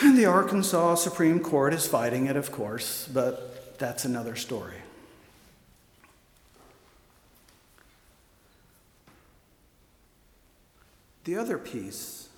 And 0.01 0.19
the 0.19 0.27
Arkansas 0.27 0.97
Supreme 0.97 1.39
Court 1.39 1.73
is 1.73 1.87
fighting 1.87 2.27
it, 2.27 2.35
of 2.35 2.51
course, 2.51 3.09
but 3.13 3.52
that's 3.83 4.05
another 4.05 4.37
story. 4.37 4.77
The 11.25 11.35
other 11.35 11.59
piece 11.59 12.29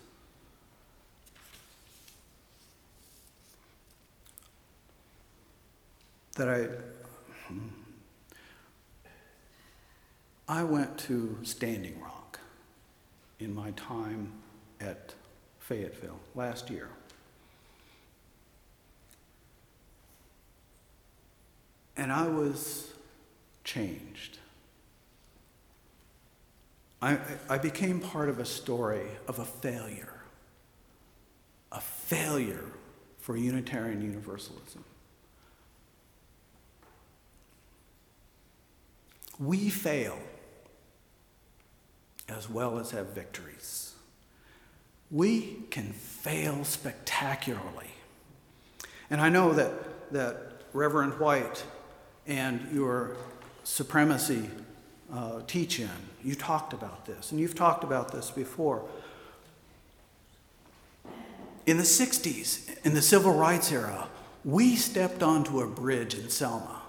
that 6.36 6.48
I 6.48 6.68
I 10.48 10.64
went 10.64 10.96
to 11.00 11.38
Standing 11.42 12.00
Rock 12.00 12.40
in 13.38 13.54
my 13.54 13.70
time 13.72 14.32
at 14.80 15.12
Fayetteville 15.58 16.20
last 16.34 16.70
year. 16.70 16.88
And 21.96 22.12
I 22.12 22.28
was 22.28 22.92
changed. 23.62 24.38
I, 27.00 27.18
I 27.48 27.58
became 27.58 28.00
part 28.00 28.28
of 28.28 28.38
a 28.38 28.44
story 28.44 29.06
of 29.28 29.38
a 29.38 29.44
failure, 29.44 30.14
a 31.70 31.80
failure 31.80 32.64
for 33.18 33.36
Unitarian 33.36 34.02
Universalism. 34.02 34.84
We 39.38 39.68
fail 39.68 40.18
as 42.28 42.48
well 42.48 42.78
as 42.78 42.92
have 42.92 43.08
victories. 43.08 43.94
We 45.10 45.58
can 45.70 45.92
fail 45.92 46.64
spectacularly. 46.64 47.90
And 49.10 49.20
I 49.20 49.28
know 49.28 49.52
that, 49.52 50.12
that 50.12 50.62
Reverend 50.72 51.20
White 51.20 51.64
and 52.26 52.68
your 52.72 53.16
supremacy 53.64 54.48
uh, 55.12 55.40
teach 55.46 55.78
in. 55.78 55.90
You 56.22 56.34
talked 56.34 56.72
about 56.72 57.06
this, 57.06 57.30
and 57.30 57.40
you've 57.40 57.54
talked 57.54 57.84
about 57.84 58.12
this 58.12 58.30
before. 58.30 58.84
In 61.66 61.76
the 61.76 61.82
60s, 61.82 62.84
in 62.84 62.94
the 62.94 63.02
civil 63.02 63.32
rights 63.32 63.72
era, 63.72 64.08
we 64.44 64.76
stepped 64.76 65.22
onto 65.22 65.60
a 65.60 65.66
bridge 65.66 66.14
in 66.14 66.28
Selma. 66.28 66.82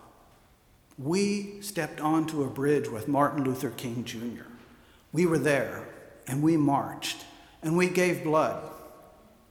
We 0.98 1.62
stepped 1.62 2.00
onto 2.00 2.44
a 2.44 2.48
bridge 2.48 2.90
with 2.90 3.08
Martin 3.08 3.44
Luther 3.44 3.70
King 3.70 4.04
Jr. 4.04 4.46
We 5.12 5.26
were 5.26 5.38
there, 5.38 5.88
and 6.28 6.42
we 6.42 6.58
marched, 6.58 7.26
and 7.62 7.78
we 7.78 7.88
gave 7.88 8.24
blood 8.24 8.70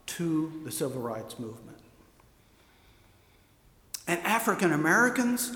to 0.06 0.60
the 0.64 0.72
civil 0.72 1.00
rights 1.00 1.38
movement. 1.38 1.73
And 4.06 4.20
African 4.20 4.72
Americans 4.72 5.52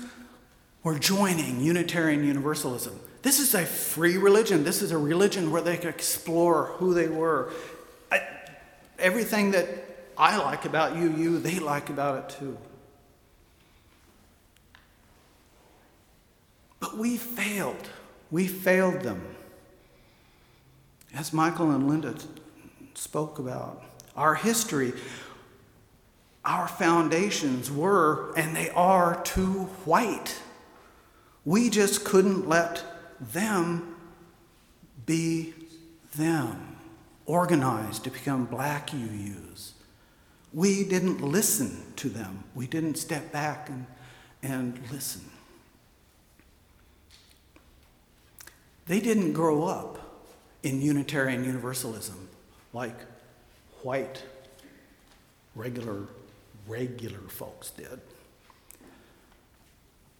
were 0.83 0.97
joining 0.97 1.61
Unitarian 1.61 2.23
Universalism. 2.23 2.99
This 3.21 3.39
is 3.39 3.53
a 3.53 3.65
free 3.65 4.17
religion. 4.17 4.63
This 4.63 4.81
is 4.81 4.91
a 4.91 4.97
religion 4.97 5.51
where 5.51 5.61
they 5.61 5.77
could 5.77 5.89
explore 5.89 6.65
who 6.77 6.93
they 6.93 7.07
were. 7.07 7.51
I, 8.11 8.21
everything 8.97 9.51
that 9.51 9.67
I 10.17 10.37
like 10.37 10.65
about 10.65 10.95
you, 10.95 11.11
you, 11.11 11.39
they 11.39 11.59
like 11.59 11.89
about 11.89 12.17
it 12.31 12.37
too. 12.39 12.57
But 16.79 16.97
we 16.97 17.17
failed. 17.17 17.89
We 18.31 18.47
failed 18.47 19.01
them. 19.01 19.21
As 21.13 21.33
Michael 21.33 21.71
and 21.71 21.89
Linda 21.89 22.15
spoke 22.93 23.39
about, 23.39 23.83
our 24.15 24.35
history, 24.35 24.93
our 26.49 26.67
foundations 26.67 27.71
were, 27.71 28.33
and 28.35 28.55
they 28.55 28.71
are, 28.71 29.21
too 29.21 29.65
white. 29.85 30.41
We 31.45 31.69
just 31.69 32.03
couldn't 32.03 32.49
let 32.49 32.83
them 33.19 33.95
be 35.05 35.53
them, 36.15 36.75
organized 37.27 38.05
to 38.05 38.09
become 38.09 38.45
black 38.45 38.89
UUs. 38.89 39.73
We 40.51 40.83
didn't 40.83 41.21
listen 41.21 41.83
to 41.97 42.09
them. 42.09 42.43
We 42.55 42.65
didn't 42.65 42.95
step 42.95 43.31
back 43.31 43.69
and, 43.69 43.85
and 44.41 44.79
listen. 44.91 45.21
They 48.87 48.99
didn't 48.99 49.33
grow 49.33 49.65
up 49.65 49.99
in 50.63 50.81
Unitarian 50.81 51.43
Universalism 51.43 52.27
like 52.73 52.97
white, 53.83 54.23
regular, 55.53 56.07
regular 56.69 57.27
folks 57.27 57.71
did 57.71 57.99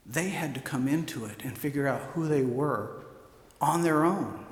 they 0.10 0.30
had 0.30 0.56
to 0.56 0.60
come 0.60 0.88
into 0.88 1.26
it 1.26 1.44
and 1.44 1.56
figure 1.56 1.88
out 1.88 2.02
who 2.14 2.28
they 2.28 2.42
were 2.42 3.06
on 3.62 3.84
their 3.84 4.04
own. 4.04 4.44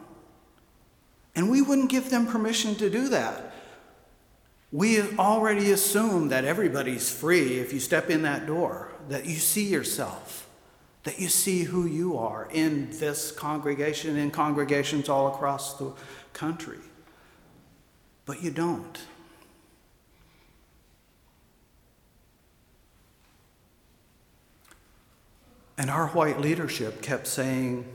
And 1.35 1.49
we 1.49 1.61
wouldn't 1.61 1.89
give 1.89 2.09
them 2.09 2.27
permission 2.27 2.75
to 2.75 2.89
do 2.89 3.09
that. 3.09 3.53
We 4.71 5.01
already 5.17 5.71
assume 5.71 6.29
that 6.29 6.45
everybody's 6.45 7.11
free 7.11 7.59
if 7.59 7.73
you 7.73 7.79
step 7.79 8.09
in 8.09 8.21
that 8.23 8.45
door, 8.45 8.91
that 9.09 9.25
you 9.25 9.35
see 9.35 9.65
yourself, 9.65 10.47
that 11.03 11.19
you 11.19 11.27
see 11.27 11.63
who 11.63 11.85
you 11.85 12.17
are 12.17 12.47
in 12.51 12.89
this 12.99 13.31
congregation, 13.31 14.17
in 14.17 14.29
congregations 14.29 15.09
all 15.09 15.33
across 15.33 15.77
the 15.79 15.93
country. 16.33 16.79
But 18.25 18.43
you 18.43 18.51
don't. 18.51 18.99
And 25.77 25.89
our 25.89 26.07
white 26.07 26.39
leadership 26.41 27.01
kept 27.01 27.27
saying, 27.27 27.85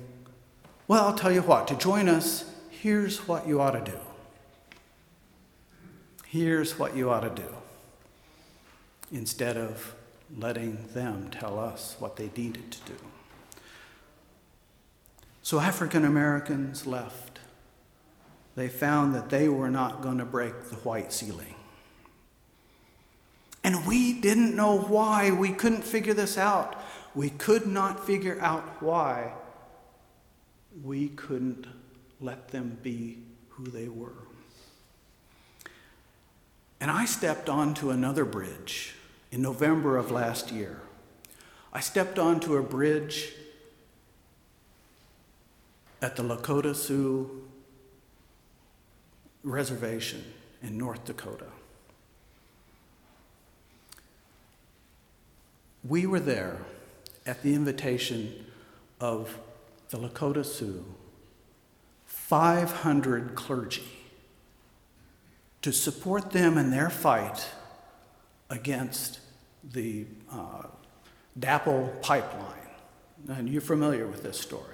Well, 0.87 1.07
I'll 1.07 1.15
tell 1.15 1.33
you 1.33 1.43
what, 1.43 1.67
to 1.69 1.77
join 1.77 2.09
us, 2.09 2.45
here's 2.71 3.27
what 3.27 3.47
you 3.47 3.61
ought 3.61 3.73
to 3.85 3.91
do. 3.91 3.99
Here's 6.27 6.79
what 6.79 6.97
you 6.97 7.11
ought 7.11 7.21
to 7.21 7.43
do. 7.43 7.55
Instead 9.11 9.57
of 9.57 9.95
letting 10.39 10.89
them 10.95 11.29
tell 11.31 11.59
us 11.59 11.97
what 11.99 12.17
they 12.17 12.31
needed 12.37 12.71
to 12.71 12.93
do. 12.93 12.99
So 15.43 15.61
African 15.61 16.05
Americans 16.05 16.87
left. 16.87 17.41
They 18.55 18.69
found 18.69 19.15
that 19.15 19.29
they 19.29 19.49
were 19.49 19.71
not 19.71 20.03
going 20.03 20.19
to 20.19 20.25
break 20.25 20.71
the 20.71 20.77
white 20.77 21.13
ceiling. 21.13 21.55
And 23.65 23.87
we 23.87 24.13
didn't 24.21 24.57
know 24.57 24.79
why. 24.79 25.31
We 25.31 25.53
couldn't 25.53 25.85
figure 25.85 26.15
this 26.15 26.37
out. 26.37 26.82
We 27.15 27.31
could 27.31 27.67
not 27.67 28.07
figure 28.07 28.39
out 28.41 28.83
why 28.83 29.33
we 30.83 31.09
couldn't 31.09 31.67
let 32.21 32.49
them 32.49 32.79
be 32.83 33.19
who 33.51 33.65
they 33.65 33.89
were. 33.89 34.13
And 36.81 36.91
I 36.91 37.05
stepped 37.05 37.49
onto 37.49 37.91
another 37.91 38.25
bridge 38.25 38.95
in 39.31 39.43
November 39.43 39.97
of 39.97 40.11
last 40.11 40.51
year. 40.51 40.81
I 41.73 41.81
stepped 41.81 42.19
onto 42.19 42.57
a 42.57 42.63
bridge 42.63 43.33
at 46.01 46.17
the 46.17 46.23
Lakota 46.23 46.75
Sioux 46.75 47.49
Reservation 49.45 50.25
in 50.63 50.79
North 50.79 51.05
Dakota. 51.05 51.47
We 55.85 56.07
were 56.07 56.21
there 56.21 56.59
at 57.27 57.43
the 57.43 57.55
invitation 57.55 58.47
of 59.01 59.39
the 59.91 59.99
Lakota 59.99 60.45
Sioux, 60.45 60.85
500 62.07 63.35
clergy, 63.35 63.83
to 65.63 65.73
support 65.73 66.31
them 66.33 66.59
in 66.59 66.71
their 66.71 66.91
fight 66.91 67.47
against 68.51 69.21
the 69.73 70.07
uh, 70.31 70.63
DAPL 71.39 72.03
pipeline. 72.03 72.59
And 73.29 73.49
you're 73.49 73.61
familiar 73.61 74.07
with 74.07 74.23
this 74.23 74.41
story. 74.41 74.65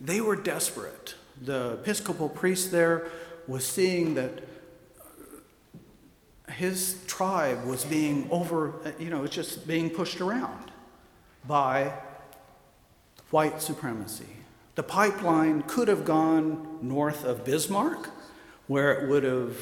They 0.00 0.20
were 0.20 0.36
desperate. 0.36 1.14
The 1.40 1.72
Episcopal 1.74 2.28
priest 2.28 2.70
there 2.70 3.10
was 3.46 3.66
seeing 3.66 4.14
that 4.14 4.42
his 6.50 6.98
tribe 7.06 7.64
was 7.64 7.84
being 7.84 8.28
over, 8.30 8.74
you 8.98 9.10
know, 9.10 9.24
it's 9.24 9.34
just 9.34 9.66
being 9.66 9.90
pushed 9.90 10.20
around 10.20 10.70
by 11.46 11.92
white 13.30 13.60
supremacy. 13.60 14.26
The 14.74 14.82
pipeline 14.82 15.62
could 15.62 15.88
have 15.88 16.04
gone 16.04 16.78
north 16.82 17.24
of 17.24 17.44
Bismarck, 17.44 18.10
where 18.66 18.92
it 18.92 19.08
would 19.08 19.24
have 19.24 19.56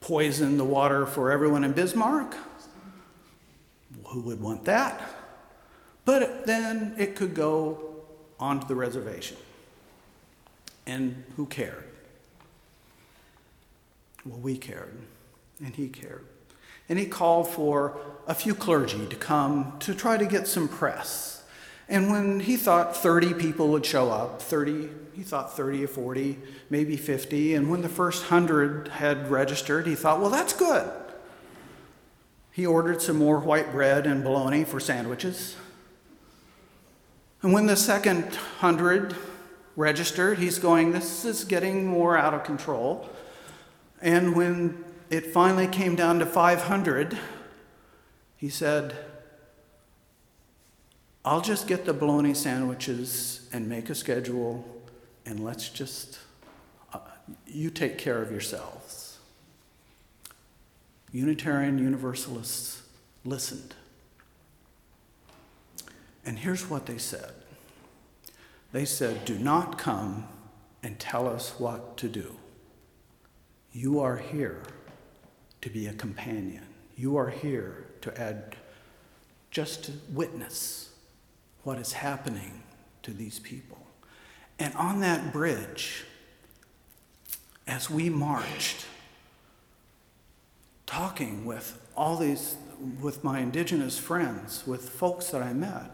poisoned 0.00 0.58
the 0.58 0.64
water 0.64 1.06
for 1.06 1.30
everyone 1.30 1.64
in 1.64 1.72
Bismarck. 1.72 2.36
Who 4.06 4.20
would 4.20 4.40
want 4.40 4.64
that? 4.64 5.00
But 6.04 6.46
then 6.46 6.94
it 6.98 7.16
could 7.16 7.34
go 7.34 7.96
onto 8.38 8.66
the 8.66 8.74
reservation. 8.74 9.36
And 10.86 11.24
who 11.36 11.46
cared? 11.46 11.84
Well, 14.24 14.38
we 14.38 14.56
cared, 14.56 14.96
and 15.62 15.74
he 15.74 15.88
cared. 15.88 16.24
And 16.88 16.98
he 16.98 17.06
called 17.06 17.48
for 17.48 17.98
a 18.26 18.34
few 18.34 18.54
clergy 18.54 19.06
to 19.06 19.16
come 19.16 19.76
to 19.80 19.94
try 19.94 20.16
to 20.16 20.26
get 20.26 20.46
some 20.46 20.68
press. 20.68 21.42
And 21.88 22.10
when 22.10 22.40
he 22.40 22.56
thought 22.56 22.96
30 22.96 23.34
people 23.34 23.68
would 23.68 23.84
show 23.84 24.10
up, 24.10 24.40
30, 24.40 24.88
he 25.14 25.22
thought 25.22 25.54
30 25.54 25.84
or 25.84 25.88
40, 25.88 26.38
maybe 26.70 26.96
50. 26.96 27.54
And 27.54 27.70
when 27.70 27.82
the 27.82 27.88
first 27.88 28.30
100 28.30 28.88
had 28.88 29.30
registered, 29.30 29.86
he 29.86 29.94
thought, 29.94 30.20
well, 30.20 30.30
that's 30.30 30.54
good. 30.54 30.90
He 32.52 32.64
ordered 32.64 33.02
some 33.02 33.16
more 33.16 33.40
white 33.40 33.72
bread 33.72 34.06
and 34.06 34.22
bologna 34.22 34.64
for 34.64 34.80
sandwiches. 34.80 35.56
And 37.42 37.52
when 37.52 37.66
the 37.66 37.76
second 37.76 38.24
100 38.24 39.14
registered, 39.76 40.38
he's 40.38 40.58
going, 40.58 40.92
this 40.92 41.24
is 41.24 41.44
getting 41.44 41.86
more 41.86 42.16
out 42.16 42.32
of 42.32 42.44
control. 42.44 43.10
And 44.00 44.34
when 44.34 44.84
it 45.10 45.26
finally 45.26 45.66
came 45.66 45.94
down 45.96 46.18
to 46.18 46.26
500, 46.26 47.18
he 48.36 48.48
said, 48.48 48.94
I'll 51.24 51.40
just 51.40 51.66
get 51.66 51.86
the 51.86 51.94
bologna 51.94 52.34
sandwiches 52.34 53.48
and 53.52 53.68
make 53.68 53.88
a 53.88 53.94
schedule, 53.94 54.64
and 55.24 55.42
let's 55.42 55.70
just, 55.70 56.18
uh, 56.92 56.98
you 57.46 57.70
take 57.70 57.96
care 57.96 58.20
of 58.20 58.30
yourselves. 58.30 59.18
Unitarian 61.12 61.78
Universalists 61.78 62.82
listened. 63.24 63.74
And 66.26 66.38
here's 66.38 66.68
what 66.68 66.86
they 66.86 66.98
said 66.98 67.32
they 68.72 68.84
said, 68.84 69.24
Do 69.24 69.38
not 69.38 69.78
come 69.78 70.26
and 70.82 70.98
tell 70.98 71.28
us 71.28 71.58
what 71.58 71.96
to 71.98 72.08
do. 72.08 72.36
You 73.76 73.98
are 73.98 74.16
here 74.16 74.62
to 75.60 75.68
be 75.68 75.88
a 75.88 75.92
companion. 75.92 76.62
You 76.96 77.16
are 77.16 77.28
here 77.28 77.86
to 78.02 78.20
add, 78.20 78.54
just 79.50 79.84
to 79.84 79.92
witness 80.12 80.90
what 81.64 81.78
is 81.78 81.94
happening 81.94 82.62
to 83.02 83.10
these 83.10 83.40
people. 83.40 83.78
And 84.60 84.72
on 84.74 85.00
that 85.00 85.32
bridge, 85.32 86.04
as 87.66 87.90
we 87.90 88.08
marched, 88.08 88.86
talking 90.86 91.44
with 91.44 91.84
all 91.96 92.16
these, 92.16 92.54
with 93.00 93.24
my 93.24 93.40
indigenous 93.40 93.98
friends, 93.98 94.64
with 94.68 94.88
folks 94.88 95.30
that 95.30 95.42
I 95.42 95.52
met, 95.52 95.90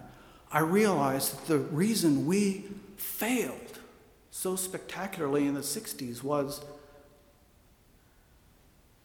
I 0.53 0.59
realized 0.59 1.39
that 1.39 1.47
the 1.47 1.59
reason 1.59 2.27
we 2.27 2.67
failed 2.99 3.79
so 4.31 4.55
spectacularly 4.55 5.47
in 5.47 5.55
the 5.55 5.61
60s 5.61 6.23
was 6.23 6.63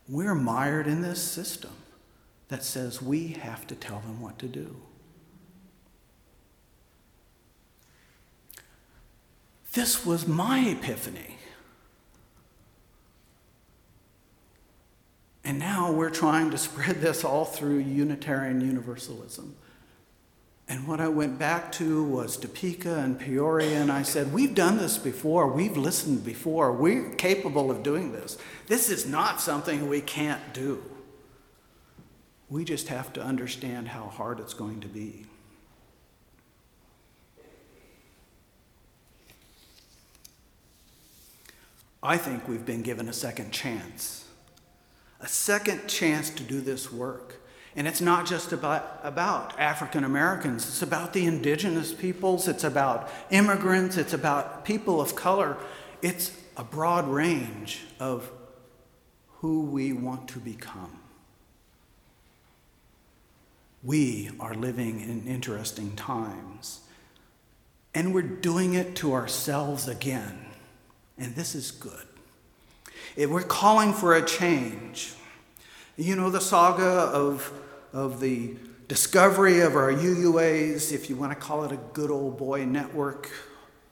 we're 0.07 0.35
mired 0.35 0.87
in 0.87 1.01
this 1.01 1.21
system 1.21 1.71
that 2.47 2.63
says 2.63 3.01
we 3.01 3.29
have 3.29 3.65
to 3.67 3.75
tell 3.75 3.99
them 4.01 4.21
what 4.21 4.37
to 4.39 4.47
do. 4.47 4.75
This 9.73 10.05
was 10.05 10.27
my 10.27 10.59
epiphany. 10.59 11.37
And 15.43 15.59
now 15.59 15.91
we're 15.91 16.09
trying 16.09 16.49
to 16.51 16.57
spread 16.57 17.01
this 17.01 17.23
all 17.23 17.45
through 17.45 17.79
Unitarian 17.79 18.61
Universalism. 18.61 19.55
And 20.75 20.85
what 20.85 20.99
I 20.99 21.07
went 21.07 21.39
back 21.39 21.71
to 21.73 22.03
was 22.03 22.35
Topeka 22.35 22.99
and 22.99 23.17
Peoria, 23.17 23.79
and 23.79 23.89
I 23.89 24.01
said, 24.01 24.33
We've 24.33 24.53
done 24.53 24.77
this 24.77 24.97
before. 24.97 25.47
We've 25.47 25.77
listened 25.77 26.25
before. 26.25 26.73
We're 26.73 27.11
capable 27.11 27.71
of 27.71 27.81
doing 27.81 28.11
this. 28.11 28.37
This 28.67 28.89
is 28.89 29.05
not 29.05 29.39
something 29.39 29.87
we 29.87 30.01
can't 30.01 30.53
do. 30.53 30.83
We 32.49 32.65
just 32.65 32.89
have 32.89 33.13
to 33.13 33.23
understand 33.23 33.87
how 33.87 34.07
hard 34.07 34.41
it's 34.41 34.53
going 34.53 34.81
to 34.81 34.89
be. 34.89 35.25
I 42.03 42.17
think 42.17 42.49
we've 42.49 42.65
been 42.65 42.81
given 42.81 43.07
a 43.07 43.13
second 43.13 43.53
chance, 43.53 44.25
a 45.21 45.27
second 45.29 45.87
chance 45.87 46.29
to 46.31 46.43
do 46.43 46.59
this 46.59 46.91
work. 46.91 47.44
And 47.75 47.87
it's 47.87 47.99
not 47.99 48.25
just 48.25 48.53
about, 48.53 49.01
about 49.03 49.59
African 49.59 50.05
Americans, 50.05 50.65
it's 50.65 50.81
about 50.81 51.11
the 51.11 51.25
indigenous 51.25 51.93
peoples, 51.93 52.47
it's 52.47 52.63
about 52.63 53.09
immigrants, 53.31 53.97
it's 53.97 54.13
about 54.13 54.63
people 54.63 55.01
of 55.01 55.15
color. 55.15 55.57
It's 56.01 56.31
a 56.55 56.63
broad 56.63 57.07
range 57.07 57.81
of 57.99 58.31
who 59.39 59.61
we 59.61 59.91
want 59.91 60.29
to 60.29 60.39
become. 60.39 60.99
We 63.83 64.31
are 64.39 64.53
living 64.53 65.01
in 65.01 65.27
interesting 65.27 65.95
times, 65.97 66.79
and 67.93 68.13
we're 68.13 68.21
doing 68.21 68.73
it 68.73 68.95
to 68.97 69.13
ourselves 69.13 69.87
again. 69.87 70.45
And 71.17 71.35
this 71.35 71.55
is 71.55 71.71
good. 71.71 72.07
If 73.17 73.29
we're 73.29 73.43
calling 73.43 73.91
for 73.91 74.15
a 74.15 74.25
change. 74.25 75.13
You 75.97 76.17
know 76.17 76.29
the 76.29 76.41
saga 76.41 76.83
of 76.83 77.51
of 77.93 78.19
the 78.19 78.57
discovery 78.89 79.61
of 79.61 79.77
our 79.77 79.91
UUAs, 79.91 80.91
if 80.91 81.09
you 81.09 81.15
want 81.15 81.31
to 81.31 81.37
call 81.37 81.63
it 81.63 81.71
a 81.71 81.79
good 81.93 82.11
old 82.11 82.37
boy 82.37 82.65
network, 82.65 83.31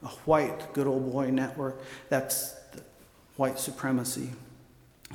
a 0.04 0.10
white 0.26 0.74
good 0.74 0.86
old 0.86 1.10
boy 1.10 1.32
network, 1.32 1.82
that's 2.10 2.54
white 3.38 3.58
supremacy. 3.58 4.30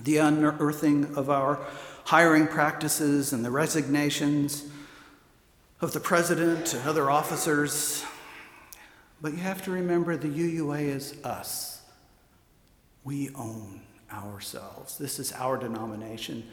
The 0.03 0.17
unearthing 0.17 1.15
of 1.15 1.29
our 1.29 1.61
hiring 2.05 2.47
practices 2.47 3.35
and 3.35 3.45
the 3.45 3.51
resignations 3.51 4.65
of 5.83 5.93
the 5.93 6.01
president 6.01 6.73
and 6.73 6.89
other 6.89 7.11
officers. 7.11 8.03
But 9.21 9.33
you 9.33 9.39
have 9.39 9.63
to 9.65 9.71
remember 9.71 10.17
the 10.17 10.29
UUA 10.29 10.89
is 10.89 11.23
us. 11.23 11.83
We 13.05 13.29
own 13.35 13.83
ourselves. 14.11 14.97
This 14.97 15.19
is 15.19 15.33
our 15.33 15.59
denomination. 15.59 16.49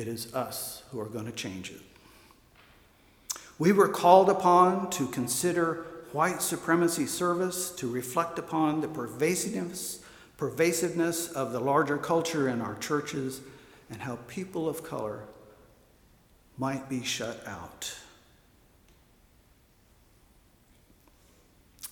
It 0.00 0.08
is 0.08 0.34
us 0.34 0.82
who 0.90 0.98
are 0.98 1.10
going 1.10 1.26
to 1.26 1.30
change 1.30 1.70
it. 1.70 1.82
We 3.58 3.70
were 3.70 3.86
called 3.86 4.30
upon 4.30 4.88
to 4.92 5.06
consider 5.06 5.84
white 6.12 6.40
supremacy 6.40 7.04
service, 7.04 7.70
to 7.72 7.86
reflect 7.86 8.38
upon 8.38 8.80
the 8.80 8.88
pervasiveness, 8.88 10.02
pervasiveness 10.38 11.30
of 11.30 11.52
the 11.52 11.60
larger 11.60 11.98
culture 11.98 12.48
in 12.48 12.62
our 12.62 12.76
churches, 12.76 13.42
and 13.90 14.00
how 14.00 14.16
people 14.26 14.70
of 14.70 14.82
color 14.82 15.24
might 16.56 16.88
be 16.88 17.04
shut 17.04 17.46
out. 17.46 17.94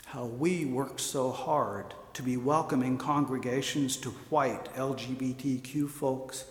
How 0.07 0.25
we 0.25 0.65
work 0.65 0.99
so 0.99 1.31
hard 1.31 1.93
to 2.15 2.23
be 2.23 2.39
welcoming 2.39 2.97
congregations 2.97 3.99
to 3.99 4.09
white 4.31 4.75
LGBTQ 4.77 5.91
folks, 5.91 6.47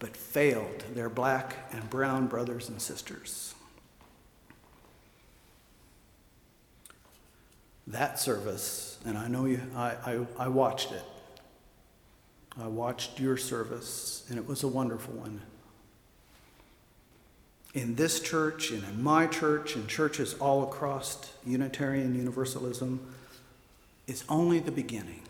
but 0.00 0.16
failed 0.16 0.82
their 0.94 1.08
black 1.08 1.56
and 1.72 1.88
brown 1.88 2.26
brothers 2.26 2.68
and 2.68 2.82
sisters. 2.82 3.54
That 7.86 8.18
service, 8.18 8.98
and 9.04 9.16
I 9.16 9.28
know 9.28 9.44
you, 9.44 9.60
I, 9.76 9.94
I, 10.04 10.26
I 10.38 10.48
watched 10.48 10.90
it. 10.90 11.02
I 12.60 12.66
watched 12.66 13.20
your 13.20 13.36
service, 13.36 14.24
and 14.28 14.38
it 14.38 14.48
was 14.48 14.62
a 14.62 14.68
wonderful 14.68 15.14
one. 15.14 15.42
In 17.74 17.94
this 17.94 18.20
church, 18.20 18.70
and 18.70 18.82
in 18.84 19.02
my 19.02 19.26
church, 19.26 19.76
and 19.76 19.86
churches 19.86 20.34
all 20.34 20.62
across 20.62 21.32
Unitarian 21.46 22.14
Universalism, 22.14 23.00
is 24.06 24.24
only 24.28 24.60
the 24.60 24.72
beginning. 24.72 25.22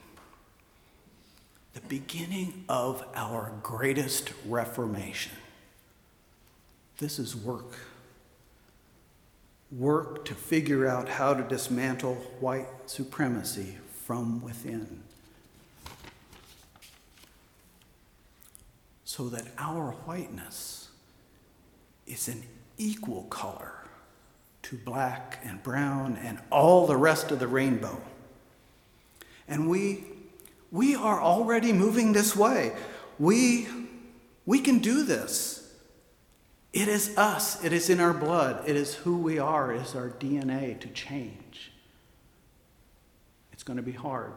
The 1.72 1.80
beginning 1.82 2.64
of 2.68 3.04
our 3.14 3.52
greatest 3.62 4.32
reformation. 4.46 5.32
This 6.98 7.18
is 7.18 7.36
work. 7.36 7.76
Work 9.70 10.24
to 10.24 10.34
figure 10.34 10.86
out 10.86 11.08
how 11.08 11.32
to 11.32 11.42
dismantle 11.42 12.16
white 12.40 12.68
supremacy 12.86 13.78
from 14.04 14.42
within. 14.42 15.02
So 19.04 19.28
that 19.28 19.46
our 19.58 19.92
whiteness 19.92 20.88
is 22.06 22.26
an 22.26 22.42
equal 22.78 23.24
color 23.24 23.72
to 24.62 24.76
black 24.76 25.40
and 25.44 25.62
brown 25.62 26.16
and 26.16 26.38
all 26.50 26.86
the 26.86 26.96
rest 26.96 27.30
of 27.30 27.38
the 27.38 27.46
rainbow. 27.46 28.00
And 29.48 29.68
we, 29.68 30.04
we 30.70 30.94
are 30.94 31.20
already 31.20 31.72
moving 31.72 32.12
this 32.12 32.36
way. 32.36 32.72
We, 33.18 33.66
we 34.46 34.60
can 34.60 34.78
do 34.78 35.04
this. 35.04 35.56
It 36.72 36.86
is 36.86 37.16
us, 37.18 37.64
it 37.64 37.72
is 37.72 37.90
in 37.90 37.98
our 37.98 38.14
blood, 38.14 38.68
it 38.68 38.76
is 38.76 38.94
who 38.94 39.18
we 39.18 39.40
are, 39.40 39.74
it 39.74 39.82
is 39.82 39.96
our 39.96 40.08
DNA 40.08 40.78
to 40.80 40.88
change. 40.88 41.72
It's 43.52 43.64
going 43.64 43.78
to 43.78 43.82
be 43.82 43.92
hard 43.92 44.32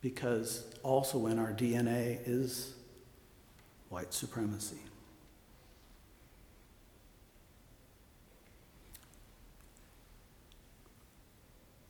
because 0.00 0.64
also 0.84 1.26
in 1.26 1.40
our 1.40 1.52
DNA 1.52 2.20
is 2.24 2.72
white 3.88 4.14
supremacy. 4.14 4.78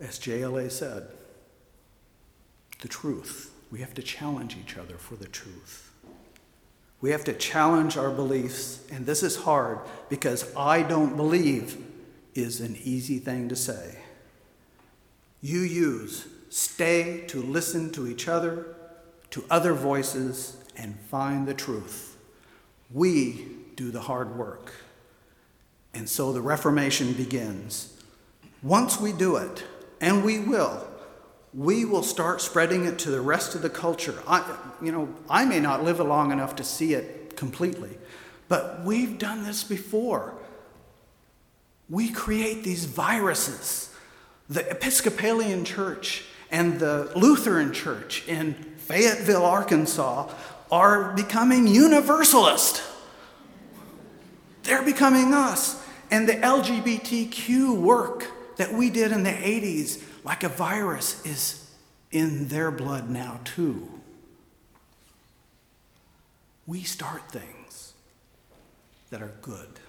As 0.00 0.18
JLA 0.18 0.70
said, 0.70 1.08
the 2.80 2.88
truth. 2.88 3.52
We 3.70 3.80
have 3.80 3.94
to 3.94 4.02
challenge 4.02 4.56
each 4.56 4.76
other 4.76 4.96
for 4.96 5.16
the 5.16 5.28
truth. 5.28 5.92
We 7.00 7.10
have 7.10 7.24
to 7.24 7.32
challenge 7.32 7.96
our 7.96 8.10
beliefs, 8.10 8.80
and 8.90 9.06
this 9.06 9.22
is 9.22 9.36
hard 9.36 9.78
because 10.08 10.54
I 10.56 10.82
don't 10.82 11.16
believe 11.16 11.76
is 12.34 12.60
an 12.60 12.76
easy 12.82 13.18
thing 13.18 13.48
to 13.48 13.56
say. 13.56 13.98
You 15.40 15.60
use 15.60 16.26
stay 16.50 17.24
to 17.28 17.42
listen 17.42 17.90
to 17.92 18.08
each 18.08 18.26
other, 18.26 18.74
to 19.30 19.44
other 19.50 19.74
voices, 19.74 20.56
and 20.76 20.98
find 20.98 21.46
the 21.46 21.54
truth. 21.54 22.16
We 22.90 23.46
do 23.76 23.90
the 23.90 24.00
hard 24.00 24.36
work. 24.36 24.72
And 25.92 26.08
so 26.08 26.32
the 26.32 26.40
Reformation 26.40 27.12
begins. 27.12 27.94
Once 28.62 29.00
we 29.00 29.12
do 29.12 29.36
it, 29.36 29.64
and 30.00 30.24
we 30.24 30.38
will, 30.38 30.87
we 31.54 31.84
will 31.84 32.02
start 32.02 32.40
spreading 32.40 32.84
it 32.84 32.98
to 33.00 33.10
the 33.10 33.20
rest 33.20 33.54
of 33.54 33.62
the 33.62 33.70
culture. 33.70 34.22
I, 34.26 34.56
you 34.82 34.92
know, 34.92 35.14
I 35.30 35.44
may 35.44 35.60
not 35.60 35.82
live 35.82 35.98
long 36.00 36.30
enough 36.30 36.56
to 36.56 36.64
see 36.64 36.94
it 36.94 37.36
completely, 37.36 37.96
but 38.48 38.84
we've 38.84 39.18
done 39.18 39.44
this 39.44 39.64
before. 39.64 40.34
We 41.88 42.10
create 42.10 42.64
these 42.64 42.84
viruses. 42.84 43.94
The 44.48 44.68
Episcopalian 44.70 45.64
Church 45.64 46.24
and 46.50 46.78
the 46.78 47.10
Lutheran 47.16 47.72
Church 47.72 48.26
in 48.28 48.54
Fayetteville, 48.76 49.44
Arkansas, 49.44 50.32
are 50.70 51.12
becoming 51.14 51.66
universalist. 51.66 52.82
They're 54.64 54.82
becoming 54.82 55.32
us. 55.32 55.82
And 56.10 56.28
the 56.28 56.34
LGBTQ 56.34 57.78
work 57.78 58.26
that 58.56 58.72
we 58.72 58.90
did 58.90 59.12
in 59.12 59.22
the 59.22 59.30
80s 59.30 60.02
like 60.28 60.44
a 60.44 60.48
virus, 60.50 61.24
is 61.24 61.70
in 62.10 62.48
their 62.48 62.70
blood 62.70 63.08
now, 63.08 63.40
too. 63.44 63.88
We 66.66 66.82
start 66.82 67.32
things 67.32 67.94
that 69.08 69.22
are 69.22 69.32
good. 69.40 69.80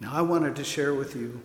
Now, 0.00 0.12
I 0.12 0.22
wanted 0.22 0.54
to 0.54 0.62
share 0.62 0.94
with 0.94 1.16
you 1.16 1.40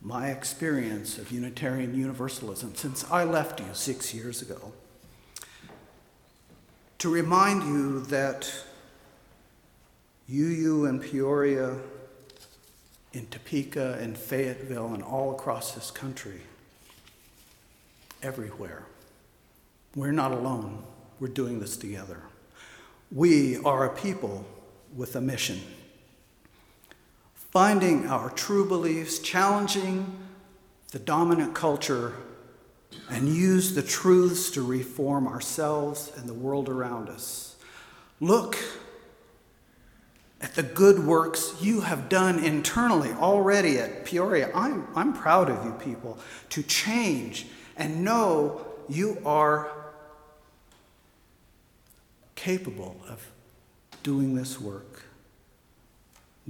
my 0.00 0.30
experience 0.30 1.18
of 1.18 1.30
Unitarian 1.30 1.94
Universalism 1.94 2.74
since 2.74 3.04
I 3.10 3.24
left 3.24 3.60
you 3.60 3.66
six 3.74 4.14
years 4.14 4.40
ago. 4.40 4.72
To 7.00 7.10
remind 7.10 7.64
you 7.64 8.00
that 8.06 8.50
UU 10.32 10.86
and 10.86 11.02
Peoria, 11.02 11.76
in 13.12 13.26
Topeka 13.26 13.98
and 14.00 14.16
Fayetteville, 14.16 14.94
and 14.94 15.02
all 15.02 15.32
across 15.32 15.72
this 15.72 15.90
country, 15.90 16.42
everywhere. 18.22 18.84
We're 19.96 20.12
not 20.12 20.30
alone. 20.30 20.84
We're 21.18 21.28
doing 21.28 21.58
this 21.58 21.76
together. 21.76 22.20
We 23.10 23.56
are 23.64 23.84
a 23.84 23.90
people 23.90 24.46
with 24.94 25.16
a 25.16 25.20
mission. 25.20 25.60
Finding 27.34 28.06
our 28.06 28.30
true 28.30 28.68
beliefs, 28.68 29.18
challenging 29.18 30.16
the 30.92 31.00
dominant 31.00 31.54
culture, 31.54 32.14
and 33.08 33.28
use 33.28 33.74
the 33.74 33.82
truths 33.82 34.50
to 34.52 34.62
reform 34.62 35.26
ourselves 35.26 36.12
and 36.16 36.28
the 36.28 36.34
world 36.34 36.68
around 36.68 37.08
us. 37.08 37.56
Look 38.20 38.56
at 40.40 40.54
the 40.54 40.62
good 40.62 40.98
works 41.00 41.54
you 41.60 41.82
have 41.82 42.08
done 42.08 42.38
internally 42.38 43.12
already 43.12 43.78
at 43.78 44.04
Peoria. 44.04 44.50
I'm, 44.54 44.86
I'm 44.94 45.12
proud 45.12 45.50
of 45.50 45.64
you 45.64 45.72
people 45.72 46.18
to 46.50 46.62
change 46.62 47.46
and 47.76 48.04
know 48.04 48.66
you 48.88 49.18
are 49.24 49.70
capable 52.34 52.96
of 53.08 53.30
doing 54.02 54.34
this 54.34 54.58
work, 54.58 55.02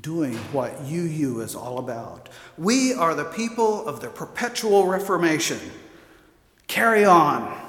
doing 0.00 0.34
what 0.52 0.72
UU 0.82 1.40
is 1.40 1.56
all 1.56 1.78
about. 1.78 2.28
We 2.56 2.94
are 2.94 3.14
the 3.16 3.24
people 3.24 3.86
of 3.88 4.00
the 4.00 4.08
perpetual 4.08 4.86
reformation. 4.86 5.58
Carry 6.68 7.04
on 7.04 7.60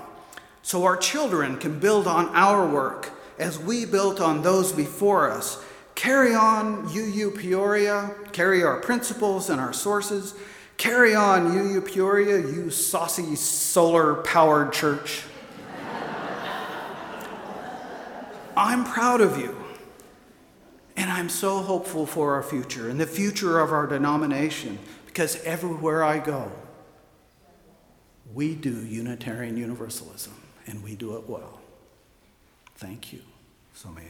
so 0.62 0.84
our 0.84 0.98
children 0.98 1.58
can 1.58 1.80
build 1.80 2.06
on 2.06 2.28
our 2.36 2.68
work 2.68 3.12
as 3.40 3.58
we 3.58 3.86
built 3.86 4.22
on 4.22 4.44
those 4.44 4.72
before 4.72 5.32
us 5.32 5.64
Carry 6.02 6.34
on, 6.34 6.90
UU 6.92 7.30
Peoria, 7.30 8.16
carry 8.32 8.64
our 8.64 8.80
principles 8.80 9.52
and 9.52 9.62
our 9.62 9.72
sources. 9.72 10.34
Carry 10.76 11.14
on, 11.14 11.56
UU 11.56 11.82
Peoria, 11.82 12.40
you 12.40 12.72
saucy 12.72 13.36
solar 13.36 14.16
powered 14.16 14.74
church. 14.74 15.22
I'm 18.58 18.84
proud 18.84 19.22
of 19.22 19.38
you. 19.38 19.56
And 20.98 21.12
I'm 21.12 21.30
so 21.30 21.60
hopeful 21.60 22.08
for 22.08 22.34
our 22.34 22.42
future 22.42 22.90
and 22.90 23.00
the 23.00 23.06
future 23.06 23.60
of 23.60 23.72
our 23.72 23.86
denomination 23.86 24.80
because 25.06 25.36
everywhere 25.44 26.04
I 26.04 26.18
go, 26.18 26.52
we 28.34 28.56
do 28.56 28.72
Unitarian 28.72 29.56
Universalism 29.56 30.34
and 30.66 30.84
we 30.84 30.96
do 30.96 31.16
it 31.18 31.30
well. 31.30 31.62
Thank 32.78 33.14
you. 33.14 33.22
So 33.76 33.90
may. 33.90 34.08